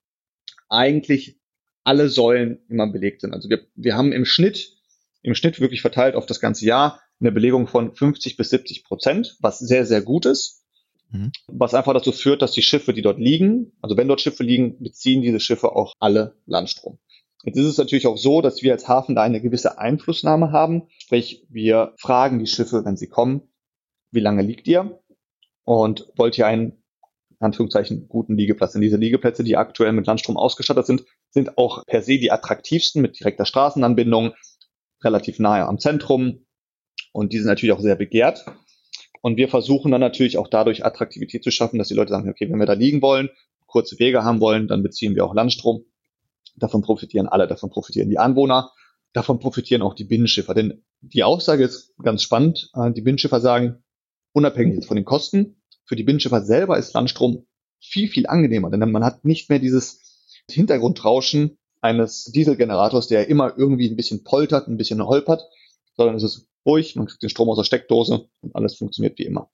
eigentlich 0.68 1.40
alle 1.85 2.09
Säulen 2.09 2.64
immer 2.68 2.87
belegt 2.87 3.22
sind. 3.22 3.35
Also 3.35 3.50
wir, 3.50 3.66
wir 3.74 3.96
haben 3.96 4.12
im 4.12 4.24
Schnitt, 4.24 4.76
im 5.22 5.35
Schnitt 5.35 5.61
wirklich 5.61 5.81
verteilt 5.81 6.14
auf 6.14 6.26
das 6.26 6.40
ganze 6.40 6.64
Jahr 6.64 7.00
eine 7.22 7.32
Belegung 7.32 7.66
von 7.66 7.94
50 7.94 8.37
bis 8.37 8.50
70 8.50 8.85
Prozent, 8.85 9.37
was 9.40 9.58
sehr, 9.58 9.87
sehr 9.87 10.02
gut 10.02 10.26
ist. 10.26 10.64
Mhm. 11.11 11.30
Was 11.46 11.74
einfach 11.74 11.94
dazu 11.94 12.12
führt, 12.12 12.42
dass 12.42 12.52
die 12.52 12.62
Schiffe, 12.62 12.92
die 12.92 13.02
dort 13.02 13.18
liegen, 13.18 13.72
also 13.80 13.96
wenn 13.96 14.08
dort 14.08 14.20
Schiffe 14.20 14.42
liegen, 14.42 14.78
beziehen 14.82 15.22
diese 15.22 15.40
Schiffe 15.40 15.74
auch 15.74 15.94
alle 16.00 16.37
Landstrom. 16.46 16.98
Jetzt 17.44 17.56
ist 17.56 17.66
es 17.66 17.78
natürlich 17.78 18.06
auch 18.06 18.16
so, 18.16 18.40
dass 18.40 18.62
wir 18.62 18.72
als 18.72 18.88
Hafen 18.88 19.14
da 19.14 19.22
eine 19.22 19.40
gewisse 19.40 19.78
Einflussnahme 19.78 20.52
haben. 20.52 20.85
Sprich, 20.98 21.44
wir 21.48 21.94
fragen 21.98 22.38
die 22.38 22.46
Schiffe, 22.46 22.85
wenn 22.85 22.96
sie 22.96 23.08
kommen, 23.08 23.42
wie 24.11 24.20
lange 24.20 24.42
liegt 24.42 24.68
ihr? 24.68 25.00
Und 25.64 26.08
wollt 26.16 26.38
ihr 26.38 26.46
einen 26.46 26.82
Anführungszeichen 27.40 28.08
guten 28.08 28.37
Liegeplatz. 28.37 28.72
Denn 28.72 28.82
diese 28.82 28.96
Liegeplätze, 28.96 29.42
die 29.42 29.56
aktuell 29.56 29.92
mit 29.92 30.06
Landstrom 30.06 30.37
ausgestattet 30.37 30.87
sind, 30.87 31.04
sind 31.30 31.58
auch 31.58 31.85
per 31.87 32.02
se 32.02 32.18
die 32.18 32.30
attraktivsten 32.30 33.02
mit 33.02 33.18
direkter 33.18 33.44
Straßenanbindung, 33.44 34.35
relativ 35.02 35.40
nahe 35.40 35.66
am 35.66 35.78
Zentrum 35.78 36.46
und 37.12 37.33
die 37.33 37.38
sind 37.38 37.46
natürlich 37.46 37.72
auch 37.72 37.81
sehr 37.81 37.96
begehrt. 37.96 38.44
Und 39.20 39.37
wir 39.37 39.48
versuchen 39.48 39.92
dann 39.92 40.01
natürlich 40.01 40.37
auch 40.38 40.48
dadurch 40.48 40.85
Attraktivität 40.85 41.44
zu 41.44 41.51
schaffen, 41.51 41.79
dass 41.79 41.88
die 41.88 41.94
Leute 41.94 42.11
sagen, 42.11 42.29
okay, 42.29 42.51
wenn 42.51 42.59
wir 42.59 42.66
da 42.66 42.72
liegen 42.72 43.03
wollen, 43.03 43.31
kurze 43.66 43.98
Wege 43.98 44.25
haben 44.25 44.40
wollen, 44.40 44.66
dann 44.66 44.83
beziehen 44.83 45.14
wir 45.14 45.25
auch 45.25 45.35
Landstrom. 45.35 45.85
Davon 46.57 46.83
profitieren 46.83 47.29
alle, 47.29 47.46
davon 47.46 47.70
profitieren 47.70 48.11
die 48.11 48.18
Anwohner, 48.18 48.72
davon 49.12 49.38
profitieren 49.38 49.83
auch 49.83 49.94
die 49.94 50.05
Binnenschiffer. 50.05 50.55
Denn 50.55 50.83
die 51.01 51.22
Aussage 51.22 51.64
ist 51.64 51.94
ganz 52.03 52.22
spannend. 52.22 52.70
Äh, 52.75 52.92
die 52.92 53.03
Binnenschiffer 53.03 53.40
sagen, 53.40 53.83
unabhängig 54.33 54.85
von 54.87 54.96
den 54.96 55.05
Kosten, 55.05 55.62
für 55.85 55.96
die 55.96 56.05
Binnenschiffer 56.05 56.42
selber 56.42 56.79
ist 56.79 56.94
Landstrom 56.94 57.46
viel, 57.81 58.09
viel 58.09 58.27
angenehmer, 58.27 58.70
denn 58.70 58.90
man 58.90 59.05
hat 59.05 59.25
nicht 59.25 59.51
mehr 59.51 59.59
dieses 59.59 60.01
Hintergrundrauschen 60.48 61.59
eines 61.81 62.25
Dieselgenerators, 62.27 63.09
der 63.09 63.29
immer 63.29 63.55
irgendwie 63.57 63.88
ein 63.90 63.96
bisschen 63.96 64.22
poltert, 64.22 64.68
ein 64.68 64.77
bisschen 64.77 65.05
holpert, 65.05 65.42
sondern 65.96 66.16
es 66.16 66.22
ist 66.22 66.48
ruhig, 66.66 66.96
man 66.96 67.07
kriegt 67.07 67.22
den 67.22 67.31
Strom 67.31 67.48
aus 67.48 67.59
der 67.59 67.64
Steckdose 67.64 68.29
und 68.40 68.55
alles 68.55 68.77
funktioniert 68.77 69.18
wie 69.18 69.25
immer. 69.25 69.51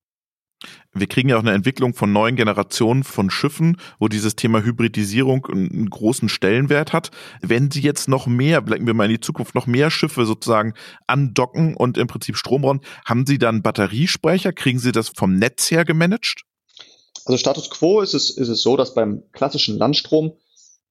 Wir 0.92 1.06
kriegen 1.06 1.28
ja 1.28 1.36
auch 1.36 1.42
eine 1.42 1.52
Entwicklung 1.52 1.94
von 1.94 2.12
neuen 2.12 2.34
Generationen 2.34 3.04
von 3.04 3.30
Schiffen, 3.30 3.76
wo 4.00 4.08
dieses 4.08 4.34
Thema 4.34 4.62
Hybridisierung 4.62 5.46
einen 5.46 5.88
großen 5.88 6.28
Stellenwert 6.28 6.92
hat. 6.92 7.10
Wenn 7.42 7.70
Sie 7.70 7.80
jetzt 7.80 8.08
noch 8.08 8.26
mehr, 8.26 8.60
blicken 8.60 8.86
wir 8.86 8.94
mal 8.94 9.04
in 9.04 9.12
die 9.12 9.20
Zukunft, 9.20 9.54
noch 9.54 9.66
mehr 9.66 9.90
Schiffe 9.90 10.26
sozusagen 10.26 10.74
andocken 11.06 11.76
und 11.76 11.96
im 11.96 12.08
Prinzip 12.08 12.36
Strom 12.36 12.62
brauchen, 12.62 12.80
haben 13.04 13.24
Sie 13.26 13.38
dann 13.38 13.62
Batteriespeicher? 13.62 14.52
Kriegen 14.52 14.80
Sie 14.80 14.90
das 14.90 15.10
vom 15.10 15.36
Netz 15.36 15.70
her 15.70 15.84
gemanagt? 15.84 16.42
Also 17.24 17.38
Status 17.38 17.70
quo 17.70 18.00
ist 18.00 18.14
es, 18.14 18.30
ist 18.30 18.48
es 18.48 18.62
so, 18.62 18.76
dass 18.76 18.94
beim 18.94 19.22
klassischen 19.32 19.78
Landstrom 19.78 20.32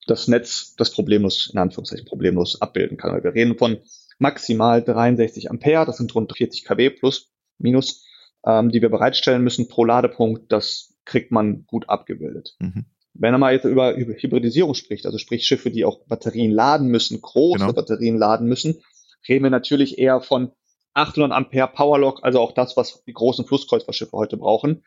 das 0.05 0.29
Netz 0.29 0.75
das 0.77 0.91
problemlos, 0.91 1.49
in 1.51 1.59
Anführungszeichen 1.59 2.05
problemlos 2.05 2.61
abbilden 2.61 2.95
kann. 2.95 3.21
Wir 3.23 3.33
reden 3.33 3.57
von 3.57 3.79
maximal 4.17 4.83
63 4.83 5.49
Ampere, 5.49 5.85
das 5.85 5.97
sind 5.97 6.13
rund 6.15 6.35
40 6.35 6.65
kW 6.65 6.89
plus, 6.89 7.31
minus 7.57 8.03
ähm, 8.45 8.69
die 8.71 8.81
wir 8.81 8.89
bereitstellen 8.89 9.43
müssen 9.43 9.67
pro 9.67 9.83
Ladepunkt, 9.83 10.51
das 10.51 10.95
kriegt 11.05 11.31
man 11.31 11.65
gut 11.65 11.89
abgebildet. 11.89 12.55
Mhm. 12.59 12.85
Wenn 13.13 13.31
man 13.31 13.41
mal 13.41 13.53
jetzt 13.53 13.65
über, 13.65 13.95
über 13.95 14.13
Hybridisierung 14.13 14.73
spricht, 14.73 15.05
also 15.05 15.17
sprich 15.17 15.45
Schiffe, 15.45 15.71
die 15.71 15.85
auch 15.85 16.05
Batterien 16.07 16.51
laden 16.51 16.87
müssen, 16.87 17.19
große 17.19 17.59
genau. 17.59 17.73
Batterien 17.73 18.17
laden 18.17 18.47
müssen, 18.47 18.81
reden 19.27 19.43
wir 19.43 19.49
natürlich 19.49 19.97
eher 19.97 20.21
von 20.21 20.51
800 20.93 21.31
Ampere 21.31 21.67
Powerlock, 21.67 22.23
also 22.23 22.39
auch 22.39 22.53
das, 22.53 22.77
was 22.77 23.03
die 23.05 23.13
großen 23.13 23.45
Flusskreuzfahrtschiffe 23.45 24.15
heute 24.15 24.37
brauchen. 24.37 24.83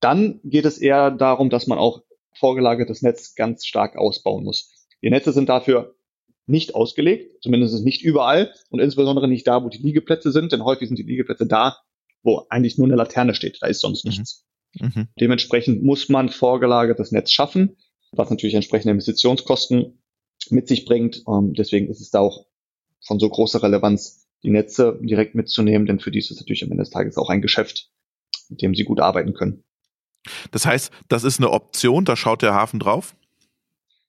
Dann 0.00 0.40
geht 0.44 0.64
es 0.64 0.78
eher 0.78 1.10
darum, 1.10 1.50
dass 1.50 1.66
man 1.66 1.78
auch 1.78 2.02
vorgelagertes 2.38 3.02
Netz 3.02 3.34
ganz 3.34 3.66
stark 3.66 3.96
ausbauen 3.96 4.44
muss. 4.44 4.86
Die 5.02 5.10
Netze 5.10 5.32
sind 5.32 5.48
dafür 5.48 5.94
nicht 6.50 6.74
ausgelegt, 6.74 7.42
zumindest 7.42 7.84
nicht 7.84 8.02
überall 8.02 8.52
und 8.70 8.80
insbesondere 8.80 9.28
nicht 9.28 9.46
da, 9.46 9.64
wo 9.64 9.68
die 9.68 9.78
Liegeplätze 9.78 10.32
sind, 10.32 10.52
denn 10.52 10.64
häufig 10.64 10.88
sind 10.88 10.98
die 10.98 11.04
Liegeplätze 11.04 11.46
da, 11.46 11.78
wo 12.22 12.46
eigentlich 12.50 12.76
nur 12.76 12.86
eine 12.86 12.96
Laterne 12.96 13.34
steht. 13.34 13.58
Da 13.60 13.66
ist 13.66 13.80
sonst 13.80 14.04
mhm. 14.04 14.10
nichts. 14.10 14.44
Mhm. 14.78 15.08
Dementsprechend 15.18 15.82
muss 15.82 16.08
man 16.08 16.28
vorgelagertes 16.28 17.12
Netz 17.12 17.32
schaffen, 17.32 17.76
was 18.12 18.30
natürlich 18.30 18.54
entsprechende 18.54 18.92
Investitionskosten 18.92 20.02
mit 20.50 20.68
sich 20.68 20.84
bringt. 20.84 21.22
Ähm, 21.28 21.54
deswegen 21.54 21.88
ist 21.88 22.00
es 22.00 22.10
da 22.10 22.20
auch 22.20 22.46
von 23.00 23.18
so 23.18 23.28
großer 23.28 23.62
Relevanz, 23.62 24.28
die 24.42 24.50
Netze 24.50 24.98
direkt 25.02 25.34
mitzunehmen, 25.34 25.86
denn 25.86 26.00
für 26.00 26.10
die 26.10 26.18
ist 26.18 26.30
es 26.30 26.38
natürlich 26.38 26.62
am 26.64 26.70
Ende 26.70 26.82
des 26.82 26.90
Tages 26.90 27.16
auch 27.18 27.28
ein 27.28 27.42
Geschäft, 27.42 27.90
mit 28.48 28.62
dem 28.62 28.74
sie 28.74 28.84
gut 28.84 29.00
arbeiten 29.00 29.34
können. 29.34 29.64
Das 30.50 30.66
heißt, 30.66 30.92
das 31.08 31.24
ist 31.24 31.38
eine 31.38 31.50
Option, 31.50 32.04
da 32.04 32.16
schaut 32.16 32.42
der 32.42 32.54
Hafen 32.54 32.80
drauf? 32.80 33.14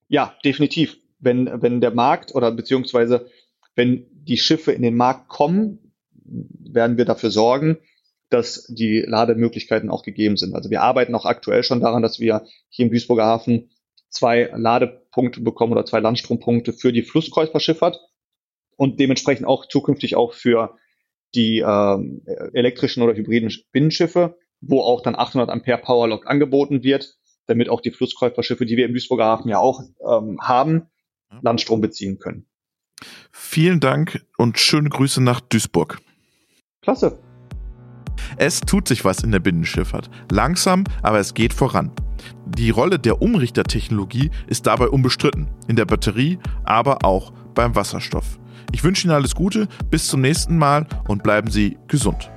Ja, 0.08 0.36
definitiv. 0.44 1.01
Wenn, 1.22 1.62
wenn 1.62 1.82
der 1.82 1.92
Markt 1.92 2.36
oder 2.36 2.52
beziehungsweise 2.52 3.28
wenn 3.76 4.08
die 4.12 4.38
Schiffe 4.38 4.72
in 4.72 4.82
den 4.82 4.96
Markt 4.96 5.30
kommen, 5.30 5.94
werden 6.24 6.98
wir 6.98 7.06
dafür 7.06 7.32
sorgen, 7.32 7.78
dass 8.30 8.66
die 8.68 9.02
Lademöglichkeiten 9.02 9.90
auch 9.90 10.04
gegeben 10.04 10.38
sind. 10.38 10.56
Also 10.56 10.70
wir 10.70 10.82
arbeiten 10.82 11.16
auch 11.16 11.26
aktuell 11.26 11.64
schon 11.64 11.82
daran, 11.82 12.02
dass 12.02 12.20
wir 12.20 12.46
hier 12.70 12.86
im 12.86 12.92
Duisburger 12.92 13.26
Hafen 13.26 13.70
zwei 14.10 14.50
Ladepunkte 14.54 15.42
bekommen 15.42 15.74
oder 15.74 15.86
zwei 15.86 16.00
Landstrompunkte 16.00 16.74
für 16.74 16.92
die 16.92 17.04
Flusskreuzfahrtschifffahrt 17.04 18.00
und 18.78 19.00
dementsprechend 19.00 19.48
auch 19.48 19.68
zukünftig 19.68 20.16
auch 20.16 20.34
für 20.34 20.78
die 21.36 21.60
ähm, 21.60 22.24
elektrischen 22.54 23.04
oder 23.04 23.16
hybriden 23.16 23.54
Binnenschiffe, 23.72 24.38
wo 24.60 24.82
auch 24.82 25.02
dann 25.02 25.16
800 25.16 25.50
Ampere 25.50 25.78
Powerlock 25.78 26.28
angeboten 26.28 26.84
wird, 26.84 27.16
damit 27.48 27.70
auch 27.70 27.82
die 27.82 27.92
Flusskreuzfahrtschiffe, 27.92 28.66
die 28.66 28.78
wir 28.78 28.86
im 28.86 28.94
Duisburger 28.94 29.26
Hafen 29.26 29.50
ja 29.50 29.60
auch 29.60 29.82
ähm, 30.08 30.40
haben, 30.42 30.90
Landstrom 31.42 31.82
beziehen 31.82 32.20
können. 32.20 32.46
Vielen 33.32 33.80
Dank 33.80 34.26
und 34.38 34.60
schöne 34.60 34.90
Grüße 34.90 35.22
nach 35.22 35.42
Duisburg. 35.42 36.00
Klasse. 36.82 37.20
Es 38.38 38.62
tut 38.62 38.88
sich 38.88 39.04
was 39.04 39.24
in 39.24 39.32
der 39.32 39.40
Binnenschifffahrt. 39.40 40.10
Langsam, 40.32 40.84
aber 41.02 41.20
es 41.20 41.34
geht 41.34 41.54
voran. 41.54 41.92
Die 42.46 42.70
Rolle 42.70 43.00
der 43.00 43.22
Umrichtertechnologie 43.22 44.32
ist 44.48 44.68
dabei 44.68 44.88
unbestritten. 44.88 45.48
In 45.68 45.76
der 45.76 45.86
Batterie, 45.86 46.38
aber 46.64 47.04
auch 47.04 47.32
beim 47.56 47.76
Wasserstoff. 47.76 48.40
Ich 48.72 48.84
wünsche 48.84 49.08
Ihnen 49.08 49.16
alles 49.16 49.36
Gute, 49.36 49.68
bis 49.90 50.08
zum 50.08 50.22
nächsten 50.22 50.58
Mal 50.58 50.88
und 51.08 51.24
bleiben 51.24 51.50
Sie 51.50 51.78
gesund. 51.88 52.32